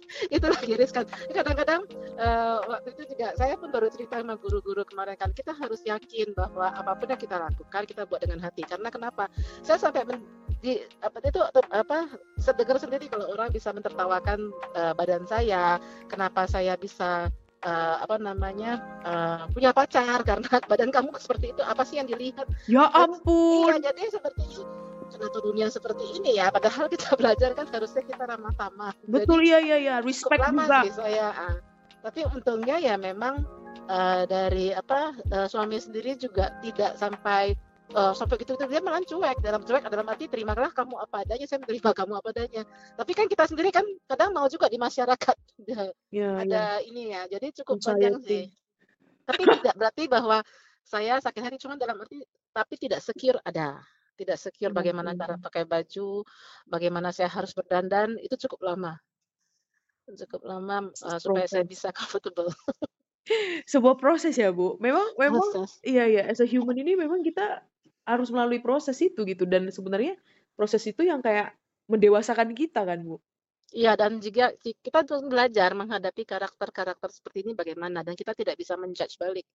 itu 0.36 0.48
lagi 0.48 0.74
riskan. 0.80 1.06
Kadang-kadang, 1.34 1.82
eee, 2.20 2.58
waktu 2.72 2.90
itu 2.96 3.04
juga 3.16 3.28
saya 3.40 3.56
pun 3.60 3.70
baru 3.74 3.88
cerita 3.94 4.20
sama 4.22 4.36
guru-guru 4.40 4.84
kemarin 4.88 5.16
kan, 5.20 5.32
kita 5.36 5.54
harus 5.56 5.82
yakin 5.86 6.34
bahwa 6.38 6.72
apa 6.74 6.94
pun 7.00 7.08
yang 7.14 7.22
kita 7.22 7.38
lakukan, 7.42 7.84
kita 7.90 8.04
buat 8.10 8.22
dengan 8.24 8.42
hati. 8.46 8.64
Karena 8.68 8.90
kenapa? 8.94 9.28
Saya 9.66 9.80
sampai 9.82 10.04
men 10.08 10.22
di 10.64 10.80
apa 11.04 11.20
itu 11.20 11.44
apa 11.76 12.08
sedengar 12.40 12.80
sendiri 12.80 13.12
kalau 13.12 13.36
orang 13.36 13.52
bisa 13.52 13.76
mentertawakan 13.76 14.48
uh, 14.80 14.96
badan 14.96 15.28
saya 15.28 15.76
kenapa 16.08 16.48
saya 16.48 16.80
bisa 16.80 17.28
uh, 17.68 17.96
apa 18.00 18.16
namanya 18.16 18.80
uh, 19.04 19.44
punya 19.52 19.76
pacar 19.76 20.24
karena 20.30 20.48
badan 20.72 20.88
kamu 20.88 21.12
seperti 21.20 21.52
itu 21.52 21.62
apa 21.68 21.84
sih 21.84 22.00
yang 22.00 22.08
dilihat? 22.08 22.48
Ya 22.72 22.88
ampun. 22.96 23.76
iya 23.76 23.92
jadi 23.92 24.08
seperti 24.08 24.64
kenapa 25.12 25.38
dunia 25.44 25.68
seperti 25.68 26.06
ini 26.16 26.40
ya? 26.40 26.48
Padahal 26.48 26.88
kita 26.88 27.12
belajar 27.20 27.52
kan 27.60 27.68
harusnya 27.68 28.04
kita 28.08 28.24
ramah 28.24 28.56
tamah 28.56 28.96
betul 29.12 29.44
iya 29.44 29.60
iya 29.60 29.78
iya 29.84 29.96
respect 30.00 30.40
lama 30.40 30.64
juga. 30.64 30.80
sih 30.88 30.96
saya 30.96 31.28
uh, 31.36 31.58
tapi 32.08 32.24
untungnya 32.24 32.80
ya 32.80 32.96
memang 32.96 33.44
uh, 33.92 34.24
dari 34.28 34.72
apa 34.72 35.12
uh, 35.32 35.48
suami 35.48 35.76
sendiri 35.80 36.16
juga 36.16 36.56
tidak 36.64 36.96
sampai 36.96 37.56
uh, 37.94 38.14
sampai 38.18 38.36
gitu 38.42 38.58
dia 38.58 38.82
malah 38.82 39.02
cuek. 39.06 39.38
Dalam 39.40 39.62
cuek 39.64 39.84
dalam 39.88 40.06
arti 40.10 40.26
terimalah 40.28 40.74
kamu 40.74 40.98
apa 41.00 41.24
adanya 41.24 41.46
saya 41.46 41.62
menerima 41.64 41.92
kamu 41.94 42.14
apa 42.18 42.28
adanya. 42.34 42.62
Tapi 42.98 43.12
kan 43.14 43.26
kita 43.30 43.44
sendiri 43.48 43.70
kan 43.70 43.86
kadang 44.10 44.34
mau 44.34 44.50
juga 44.50 44.68
di 44.68 44.78
masyarakat. 44.82 45.38
Ya, 46.14 46.38
ada 46.38 46.78
ya. 46.78 46.86
ini 46.86 47.10
ya 47.10 47.26
jadi 47.26 47.50
cukup 47.64 47.82
panjang 47.82 48.22
sih. 48.22 48.46
tapi 49.26 49.48
tidak 49.48 49.74
berarti 49.80 50.04
bahwa 50.06 50.46
saya 50.84 51.18
sakit 51.18 51.42
hati 51.42 51.58
cuma 51.58 51.80
dalam 51.80 51.98
arti 51.98 52.22
tapi 52.54 52.76
tidak 52.78 53.02
secure 53.02 53.40
ada. 53.42 53.82
Tidak 54.14 54.38
secure 54.38 54.70
hmm, 54.70 54.78
bagaimana 54.78 55.18
cara 55.18 55.42
pakai 55.42 55.66
baju 55.66 56.22
bagaimana 56.70 57.10
saya 57.10 57.34
harus 57.34 57.50
berdandan 57.58 58.14
itu 58.22 58.38
cukup 58.46 58.62
lama. 58.62 58.94
Cukup 60.06 60.46
lama 60.46 60.92
uh, 60.92 61.18
supaya 61.18 61.50
saya 61.50 61.66
bisa 61.66 61.90
comfortable. 61.98 62.54
Sebuah 63.72 63.96
proses 63.98 64.36
ya 64.38 64.54
bu. 64.54 64.78
Memang 64.78 65.18
memang 65.18 65.42
proses. 65.42 65.80
iya 65.82 66.06
iya. 66.06 66.22
As 66.30 66.44
a 66.44 66.48
human 66.48 66.76
ini 66.78 66.94
memang 66.94 67.26
kita 67.26 67.64
harus 68.04 68.30
melalui 68.32 68.60
proses 68.60 69.00
itu 69.00 69.24
gitu 69.24 69.44
dan 69.48 69.68
sebenarnya 69.72 70.16
proses 70.54 70.84
itu 70.86 71.02
yang 71.08 71.24
kayak 71.24 71.56
mendewasakan 71.88 72.52
kita 72.56 72.84
kan 72.84 73.00
Bu. 73.04 73.20
Iya 73.74 73.98
dan 73.98 74.22
juga 74.22 74.54
kita 74.62 75.02
terus 75.02 75.26
belajar 75.26 75.74
menghadapi 75.74 76.30
karakter-karakter 76.30 77.10
seperti 77.10 77.42
ini 77.42 77.52
bagaimana 77.58 78.06
dan 78.06 78.14
kita 78.14 78.38
tidak 78.38 78.56
bisa 78.60 78.78
menjudge 78.78 79.18
balik. 79.18 79.50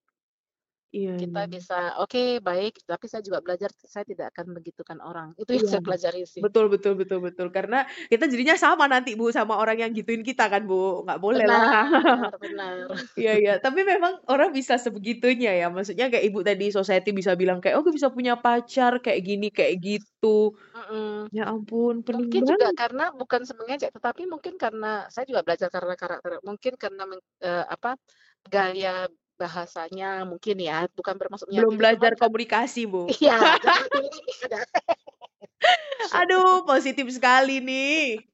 Iya, 0.89 1.21
Kita 1.21 1.45
iya. 1.45 1.53
bisa, 1.53 1.79
"Oke, 2.01 2.41
baik, 2.41 2.81
tapi 2.89 3.05
saya 3.13 3.21
juga 3.21 3.45
belajar 3.45 3.69
saya 3.77 4.09
tidak 4.09 4.33
akan 4.33 4.57
begitukan 4.57 4.99
orang." 5.05 5.37
Itu 5.37 5.53
yang 5.53 5.69
saya 5.69 5.85
iya. 5.85 5.87
pelajari 5.87 6.23
sih. 6.25 6.41
Betul 6.41 6.73
betul 6.73 6.97
betul 6.97 7.21
betul. 7.21 7.53
Karena 7.53 7.85
kita 8.09 8.25
jadinya 8.25 8.57
sama 8.57 8.89
nanti, 8.89 9.13
Bu, 9.13 9.29
sama 9.29 9.61
orang 9.61 9.85
yang 9.85 9.93
gituin 9.93 10.25
kita 10.25 10.49
kan, 10.49 10.65
Bu. 10.65 11.05
Nggak 11.05 11.21
boleh 11.21 11.45
lah. 11.45 11.85
Benar 11.93 12.37
benar. 12.41 12.75
Iya 13.21 13.33
iya, 13.37 13.55
tapi 13.61 13.85
memang 13.85 14.23
orang 14.33 14.49
bisa 14.55 14.81
sebegitunya 14.81 15.53
ya. 15.61 15.67
Maksudnya 15.69 16.09
kayak 16.09 16.25
Ibu 16.25 16.41
tadi 16.41 16.73
society 16.73 17.11
bisa 17.13 17.37
bilang 17.37 17.61
kayak, 17.61 17.77
"Oh, 17.77 17.85
bisa 17.85 18.09
punya 18.09 18.41
pacar 18.41 19.05
kayak 19.05 19.21
gini, 19.21 19.53
kayak 19.53 19.77
gitu." 19.85 20.57
-mm. 20.73 21.29
Ya 21.35 21.45
ampun, 21.53 22.01
Mungkin 22.01 22.43
juga 22.49 22.73
karena 22.73 23.13
bukan 23.13 23.45
semengejek, 23.45 23.93
tetapi 23.93 24.25
mungkin 24.25 24.57
karena 24.57 25.05
saya 25.13 25.29
juga 25.29 25.45
belajar 25.45 25.69
karena 25.69 25.95
karakter 25.99 26.41
mungkin 26.41 26.73
karena 26.81 27.05
uh, 27.45 27.65
apa, 27.69 28.01
gaya 28.49 29.05
bahasanya 29.39 30.27
mungkin 30.27 30.59
ya, 30.59 30.91
bukan 30.91 31.15
bermaksud 31.15 31.47
Belum 31.49 31.79
belajar 31.79 32.19
komunikasi, 32.19 32.91
Bu. 32.91 33.07
Iya, 33.23 33.39
Aduh, 36.19 36.67
positif 36.67 37.07
sekali 37.15 37.63
nih. 37.63 38.27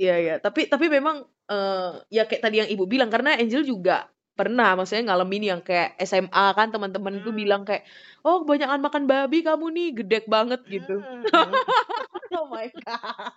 Iya 0.00 0.14
iya, 0.16 0.34
tapi 0.40 0.66
tapi 0.66 0.88
memang, 0.88 1.28
uh, 1.52 2.00
ya 2.08 2.24
kayak 2.24 2.42
tadi 2.42 2.64
yang 2.64 2.70
Ibu 2.72 2.88
bilang, 2.88 3.12
karena 3.12 3.36
Angel 3.36 3.64
juga 3.64 4.08
pernah 4.34 4.74
maksudnya 4.74 5.14
ngalamin 5.14 5.54
yang 5.54 5.60
kayak 5.62 5.94
SMA 6.02 6.46
kan 6.58 6.74
teman-teman 6.74 7.22
itu 7.22 7.30
bilang 7.30 7.62
hmm. 7.62 7.70
kayak, 7.70 7.86
"Oh 8.26 8.42
kebanyakan 8.42 8.82
makan 8.82 9.04
babi 9.06 9.46
kamu 9.46 9.66
nih, 9.70 9.88
gedek 10.02 10.24
banget," 10.26 10.60
gitu. 10.66 10.98
Hmm. 10.98 11.22
Oh 12.34 12.50
my 12.50 12.66
god. 12.82 13.30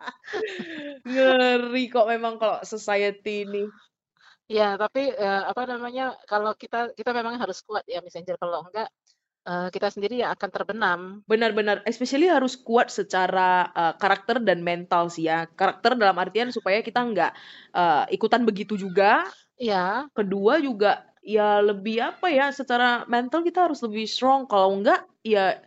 Ngeri 1.05 1.85
kok 1.93 2.09
memang 2.09 2.41
kalau 2.41 2.65
society 2.65 3.45
ini. 3.45 3.69
Ya, 4.47 4.79
tapi, 4.79 5.11
uh, 5.11 5.43
apa 5.51 5.67
namanya, 5.67 6.15
kalau 6.23 6.55
kita 6.55 6.95
kita 6.95 7.11
memang 7.11 7.35
harus 7.35 7.59
kuat 7.67 7.83
ya 7.83 7.99
Miss 7.99 8.15
Angel, 8.15 8.39
kalau 8.39 8.63
enggak, 8.63 8.87
uh, 9.43 9.67
kita 9.67 9.91
sendiri 9.91 10.23
yang 10.23 10.31
akan 10.31 10.49
terbenam. 10.55 10.99
Benar 11.27 11.51
benar, 11.51 11.83
especially 11.83 12.31
harus 12.31 12.55
kuat 12.55 12.87
secara, 12.87 13.67
uh, 13.75 13.93
karakter 13.99 14.39
dan 14.39 14.63
mental 14.63 15.11
sih 15.11 15.27
ya. 15.27 15.51
Karakter 15.51 15.99
dalam 15.99 16.15
artian 16.15 16.47
supaya 16.55 16.79
kita 16.79 17.03
enggak, 17.03 17.35
uh, 17.75 18.07
ikutan 18.07 18.47
begitu 18.47 18.79
juga. 18.79 19.27
Iya. 19.59 20.07
Kedua 20.15 20.63
juga, 20.63 21.03
ya 21.19 21.59
lebih 21.59 21.99
apa 21.99 22.31
ya, 22.31 22.47
secara 22.55 23.03
mental 23.11 23.43
kita 23.43 23.67
harus 23.67 23.83
lebih 23.83 24.07
strong, 24.07 24.47
kalau 24.47 24.79
enggak, 24.79 25.03
ya 25.27 25.59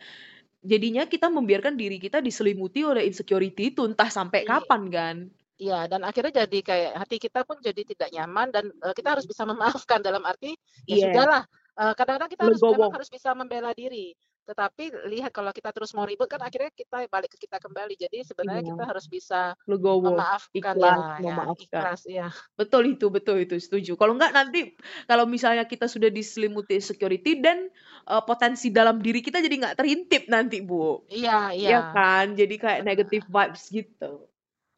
jadinya 0.64 1.04
kita 1.04 1.28
membiarkan 1.28 1.76
diri 1.76 2.00
kita 2.00 2.24
diselimuti 2.24 2.80
oleh 2.80 3.04
insecurity 3.04 3.76
itu, 3.76 3.84
entah 3.84 4.08
sampai 4.08 4.48
iya. 4.48 4.56
kapan 4.56 4.82
kan. 4.88 5.16
Iya, 5.60 5.84
dan 5.92 6.00
akhirnya 6.08 6.48
jadi 6.48 6.58
kayak 6.64 6.92
hati 7.04 7.16
kita 7.20 7.44
pun 7.44 7.60
jadi 7.60 7.84
tidak 7.84 8.08
nyaman 8.16 8.48
dan 8.48 8.72
uh, 8.80 8.96
kita 8.96 9.12
harus 9.12 9.28
bisa 9.28 9.44
memaafkan 9.44 10.00
dalam 10.00 10.24
arti 10.24 10.56
ya 10.88 10.96
yeah. 10.96 11.12
sudahlah. 11.12 11.44
Uh, 11.76 11.92
kadang-kadang 11.92 12.32
kita 12.32 12.42
harus 12.48 12.60
memang 12.64 12.92
harus 12.96 13.12
bisa 13.12 13.36
membela 13.36 13.76
diri. 13.76 14.16
Tetapi 14.48 15.06
lihat 15.12 15.30
kalau 15.36 15.52
kita 15.52 15.70
terus 15.70 15.92
mau 15.92 16.08
ribut 16.08 16.26
kan 16.26 16.40
akhirnya 16.40 16.72
kita 16.72 17.04
balik 17.12 17.28
ke 17.36 17.44
kita 17.44 17.60
kembali. 17.60 17.92
Jadi 17.92 18.24
sebenarnya 18.24 18.64
yeah. 18.64 18.70
kita 18.72 18.84
harus 18.88 19.06
bisa 19.06 19.40
Legowo. 19.68 20.10
memaafkan 20.10 20.74
ikhlas, 20.80 20.80
ya, 21.20 21.36
memaafkan. 21.36 21.60
Ya, 21.60 21.76
ikhlas 21.76 22.02
ya. 22.08 22.28
Betul 22.56 22.96
itu, 22.96 23.06
betul 23.12 23.36
itu, 23.44 23.60
setuju. 23.60 24.00
Kalau 24.00 24.16
enggak 24.16 24.32
nanti 24.32 24.74
kalau 25.04 25.28
misalnya 25.28 25.68
kita 25.68 25.92
sudah 25.92 26.08
diselimuti 26.08 26.80
security 26.80 27.36
dan 27.44 27.68
uh, 28.08 28.24
potensi 28.24 28.72
dalam 28.72 28.96
diri 29.04 29.20
kita 29.20 29.44
jadi 29.44 29.54
nggak 29.60 29.76
terintip 29.76 30.24
nanti, 30.32 30.64
Bu. 30.64 31.04
Iya, 31.12 31.52
iya. 31.52 31.68
Iya 31.68 31.80
kan? 31.92 32.32
Jadi 32.32 32.54
kayak 32.56 32.80
negative 32.80 33.28
vibes 33.28 33.68
gitu. 33.68 34.29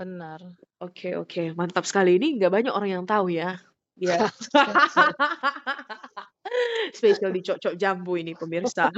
Benar. 0.02 0.42
Oke 0.82 1.14
oke, 1.14 1.54
mantap 1.54 1.86
sekali. 1.86 2.18
Ini 2.18 2.42
nggak 2.42 2.50
banyak 2.50 2.72
orang 2.74 2.90
yang 2.90 3.06
tahu 3.06 3.30
ya. 3.30 3.54
Iya. 3.94 4.26
Spesial 6.98 7.30
di 7.30 7.46
Cocok 7.46 7.78
Jambu 7.78 8.18
ini 8.18 8.34
pemirsa. 8.34 8.90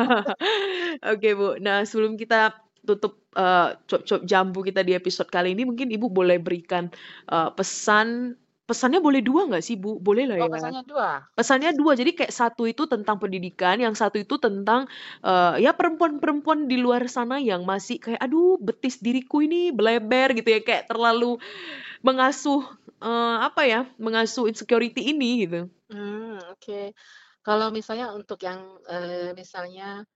Oke, 1.13 1.37
Bu. 1.37 1.61
Nah, 1.61 1.85
sebelum 1.85 2.17
kita 2.17 2.57
tutup 2.83 3.21
uh, 3.37 3.77
Cocok 3.85 4.25
Jambu 4.25 4.65
kita 4.65 4.81
di 4.81 4.97
episode 4.97 5.29
kali 5.29 5.53
ini, 5.53 5.69
mungkin 5.69 5.93
Ibu 5.93 6.09
boleh 6.09 6.41
berikan 6.41 6.89
uh, 7.29 7.53
pesan 7.53 8.41
Pesannya 8.69 8.97
boleh 9.05 9.21
dua 9.21 9.45
nggak 9.45 9.61
sih, 9.61 9.77
Bu? 9.77 10.01
Boleh 10.01 10.25
lah 10.25 10.41
Oh, 10.41 10.49
ya? 10.49 10.49
pesannya 10.51 10.83
dua? 10.89 11.29
Pesannya 11.37 11.71
dua, 11.77 11.93
jadi 12.01 12.11
kayak 12.17 12.33
satu 12.33 12.65
itu 12.65 12.89
tentang 12.89 13.21
pendidikan, 13.21 13.77
yang 13.77 13.93
satu 13.93 14.17
itu 14.23 14.41
tentang, 14.41 14.89
uh, 15.21 15.59
ya 15.61 15.75
perempuan-perempuan 15.77 16.71
di 16.71 16.79
luar 16.81 17.05
sana 17.11 17.37
yang 17.43 17.67
masih 17.69 18.01
kayak, 18.01 18.23
"Aduh 18.25 18.57
betis 18.63 19.03
diriku 19.05 19.45
ini 19.45 19.69
beleber," 19.75 20.33
gitu 20.39 20.49
ya, 20.49 20.61
kayak 20.65 20.89
terlalu 20.89 21.37
mengasuh, 22.07 22.63
uh, 23.05 23.37
apa 23.45 23.63
ya, 23.69 23.81
mengasuh 24.01 24.49
insecurity 24.51 25.13
ini 25.13 25.47
gitu. 25.49 25.69
Hmm 25.93 26.41
oke. 26.53 26.97
Kalau 27.45 27.69
misalnya 27.69 28.07
untuk 28.17 28.41
yang, 28.41 28.81
uh, 28.89 29.37
misalnya 29.37 30.09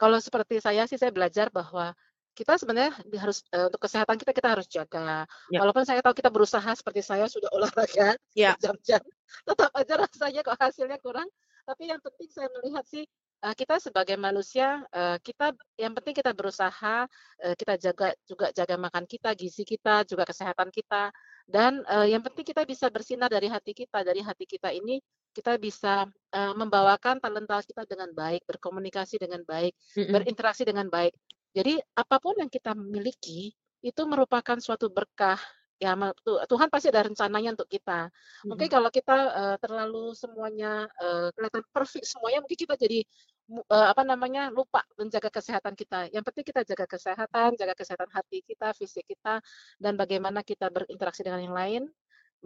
kalau 0.00 0.18
seperti 0.22 0.60
saya 0.62 0.86
sih, 0.90 0.98
saya 1.00 1.10
belajar 1.14 1.48
bahwa 1.50 1.94
kita 2.32 2.56
sebenarnya 2.56 2.92
harus 3.20 3.44
uh, 3.52 3.68
untuk 3.68 3.80
kesehatan 3.84 4.16
kita 4.16 4.32
kita 4.32 4.48
harus 4.56 4.66
jaga. 4.68 5.28
Ya. 5.52 5.58
Walaupun 5.60 5.84
saya 5.84 6.00
tahu 6.00 6.16
kita 6.16 6.32
berusaha 6.32 6.70
seperti 6.72 7.04
saya 7.04 7.28
sudah 7.28 7.52
olahraga 7.52 8.16
ya. 8.32 8.56
jam-jam, 8.56 9.00
tetap 9.48 9.70
aja 9.76 9.94
rasanya 10.00 10.40
kok 10.40 10.56
hasilnya 10.56 10.98
kurang. 11.00 11.28
Tapi 11.62 11.92
yang 11.92 12.00
penting 12.02 12.26
saya 12.32 12.48
melihat 12.58 12.82
sih 12.88 13.06
uh, 13.44 13.54
kita 13.54 13.78
sebagai 13.78 14.18
manusia 14.18 14.82
uh, 14.90 15.14
kita 15.22 15.54
yang 15.78 15.94
penting 15.94 16.14
kita 16.16 16.34
berusaha 16.34 17.06
uh, 17.44 17.54
kita 17.54 17.78
jaga 17.78 18.16
juga 18.26 18.50
jaga 18.50 18.74
makan 18.80 19.04
kita, 19.06 19.30
gizi 19.38 19.62
kita, 19.62 20.02
juga 20.08 20.26
kesehatan 20.26 20.74
kita 20.74 21.14
dan 21.46 21.84
uh, 21.86 22.06
yang 22.06 22.24
penting 22.24 22.46
kita 22.46 22.64
bisa 22.64 22.88
bersinar 22.88 23.28
dari 23.28 23.46
hati 23.46 23.76
kita. 23.76 24.02
Dari 24.02 24.24
hati 24.24 24.48
kita 24.48 24.72
ini 24.72 24.98
kita 25.36 25.60
bisa 25.60 26.08
uh, 26.08 26.54
membawakan 26.56 27.20
talenta 27.20 27.60
kita 27.60 27.84
dengan 27.84 28.10
baik, 28.10 28.42
berkomunikasi 28.48 29.20
dengan 29.20 29.44
baik, 29.44 29.76
mm 29.76 30.00
-hmm. 30.00 30.12
berinteraksi 30.12 30.62
dengan 30.64 30.88
baik. 30.88 31.12
Jadi 31.52 31.76
apa 31.96 32.16
pun 32.16 32.36
yang 32.40 32.48
kita 32.48 32.72
miliki 32.72 33.52
itu 33.82 34.02
merupakan 34.08 34.56
suatu 34.56 34.88
berkah 34.88 35.36
ya 35.82 35.98
Tuhan 36.46 36.70
pasti 36.70 36.94
ada 36.94 37.02
rencananya 37.02 37.58
untuk 37.58 37.66
kita. 37.66 38.06
Mungkin 38.46 38.70
kalau 38.70 38.86
kita 38.86 39.16
uh, 39.34 39.56
terlalu 39.58 40.14
semuanya 40.14 40.86
uh, 41.02 41.34
kelihatan 41.34 41.66
perfect 41.74 42.06
semuanya 42.06 42.38
mungkin 42.38 42.54
kita 42.54 42.78
jadi 42.78 43.02
uh, 43.66 43.90
apa 43.90 44.06
namanya 44.06 44.54
lupa 44.54 44.86
menjaga 44.94 45.26
kesehatan 45.34 45.74
kita. 45.74 46.06
Yang 46.14 46.24
penting 46.30 46.44
kita 46.54 46.62
jaga 46.62 46.86
kesehatan, 46.86 47.58
jaga 47.58 47.74
kesehatan 47.74 48.10
hati 48.14 48.46
kita, 48.46 48.70
fisik 48.78 49.10
kita 49.10 49.42
dan 49.82 49.98
bagaimana 49.98 50.46
kita 50.46 50.70
berinteraksi 50.70 51.26
dengan 51.26 51.50
yang 51.50 51.56
lain, 51.58 51.82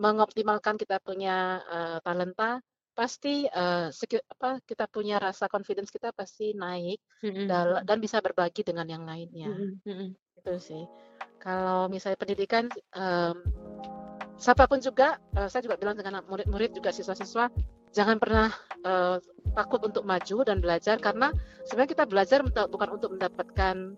mengoptimalkan 0.01 0.81
kita 0.81 0.97
punya 1.05 1.61
uh, 1.69 1.99
talenta 2.01 2.65
pasti 2.97 3.45
uh, 3.45 3.93
apa 4.33 4.49
kita 4.65 4.89
punya 4.89 5.21
rasa 5.21 5.53
confidence 5.53 5.93
kita 5.93 6.17
pasti 6.17 6.57
naik 6.57 6.97
mm-hmm. 7.21 7.85
dan 7.85 7.99
bisa 8.01 8.25
berbagi 8.25 8.65
dengan 8.65 8.89
yang 8.89 9.05
lainnya 9.05 9.53
mm-hmm. 9.85 10.17
itu 10.17 10.53
sih 10.57 10.85
kalau 11.37 11.93
misalnya 11.93 12.17
pendidikan 12.17 12.73
um, 12.97 13.37
siapa 14.41 14.65
pun 14.65 14.81
juga 14.81 15.21
uh, 15.37 15.45
saya 15.53 15.69
juga 15.69 15.77
bilang 15.77 15.93
dengan 15.93 16.25
murid-murid 16.25 16.73
juga 16.73 16.89
siswa-siswa 16.89 17.53
jangan 17.93 18.17
pernah 18.17 18.49
uh, 18.89 19.21
takut 19.53 19.85
untuk 19.85 20.09
maju 20.09 20.45
dan 20.45 20.65
belajar 20.65 20.97
karena 20.97 21.33
sebenarnya 21.69 21.93
kita 21.93 22.05
belajar 22.09 22.39
bukan 22.69 22.89
untuk 22.97 23.13
mendapatkan 23.13 23.97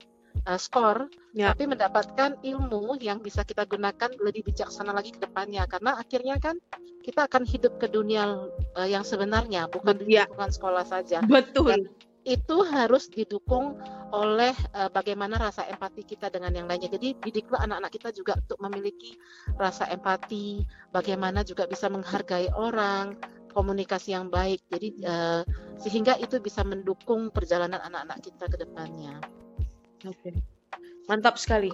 uh, 0.48 0.56
skor, 0.56 1.12
Ya. 1.36 1.52
tapi 1.52 1.68
mendapatkan 1.68 2.40
ilmu 2.40 2.98
yang 2.98 3.20
bisa 3.20 3.44
kita 3.44 3.68
gunakan 3.68 4.10
lebih 4.18 4.48
bijaksana 4.48 4.90
lagi 4.96 5.12
ke 5.14 5.20
depannya. 5.22 5.68
Karena 5.68 6.00
akhirnya 6.00 6.40
kan 6.40 6.56
kita 7.04 7.28
akan 7.28 7.44
hidup 7.44 7.76
ke 7.78 7.86
dunia 7.92 8.48
uh, 8.74 8.88
yang 8.88 9.04
sebenarnya, 9.04 9.68
bukan 9.68 10.00
di 10.00 10.16
Ya. 10.18 10.24
lingkungan 10.24 10.50
sekolah 10.50 10.88
saja. 10.88 11.20
Betul. 11.22 11.68
Dan 11.68 11.82
itu 12.26 12.60
harus 12.60 13.08
didukung 13.08 13.80
oleh 14.12 14.52
uh, 14.76 14.92
bagaimana 14.92 15.40
rasa 15.40 15.64
empati 15.68 16.04
kita 16.04 16.28
dengan 16.28 16.52
yang 16.52 16.66
lainnya. 16.68 16.92
Jadi 16.92 17.16
didiklah 17.20 17.64
anak-anak 17.64 17.92
kita 17.92 18.08
juga 18.12 18.36
untuk 18.36 18.58
memiliki 18.60 19.16
rasa 19.56 19.88
empati, 19.88 20.64
bagaimana 20.92 21.44
juga 21.44 21.64
bisa 21.64 21.88
menghargai 21.88 22.52
orang, 22.52 23.16
komunikasi 23.52 24.12
yang 24.12 24.28
baik. 24.28 24.60
Jadi 24.68 24.88
uh, 25.08 25.40
sehingga 25.80 26.20
itu 26.20 26.36
bisa 26.42 26.60
mendukung 26.66 27.32
perjalanan 27.32 27.80
anak-anak 27.80 28.20
kita 28.20 28.44
ke 28.48 28.56
depannya. 28.60 29.16
Oke. 30.06 30.30
Mantap 31.08 31.40
sekali. 31.40 31.72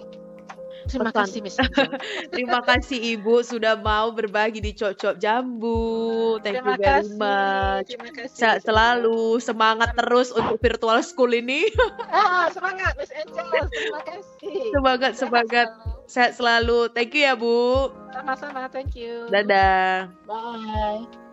Terima 0.85 1.09
Pesan. 1.09 1.17
kasih 1.25 1.39
Miss. 1.41 1.57
Terima 2.33 2.61
kasih 2.61 3.17
Ibu 3.17 3.41
sudah 3.41 3.73
mau 3.73 4.13
berbagi 4.13 4.61
di 4.61 4.71
Cocok 4.77 5.17
Jambu. 5.17 6.37
Thank 6.45 6.61
Terima 6.61 6.77
you 6.77 6.77
very 6.77 7.01
kasih. 7.01 7.17
much. 7.17 7.87
Terima 7.89 8.09
kasih. 8.13 8.37
Sehat 8.37 8.59
selalu, 8.61 9.41
semangat 9.41 9.97
terus 9.97 10.29
untuk 10.29 10.61
virtual 10.61 11.01
school 11.01 11.33
ini. 11.33 11.65
Ah, 12.13 12.53
semangat 12.53 12.93
Miss 13.01 13.09
Angel. 13.17 13.65
Terima 13.73 14.01
kasih. 14.05 14.57
Semangat, 14.77 15.11
semangat. 15.17 15.67
Sehat 16.05 16.31
selalu. 16.37 16.93
Thank 16.93 17.17
you 17.17 17.25
ya, 17.25 17.33
Bu. 17.33 17.89
Sama-sama. 18.13 18.69
Thank 18.69 18.93
you. 18.93 19.25
Dadah. 19.33 20.13
Bye. 20.29 21.24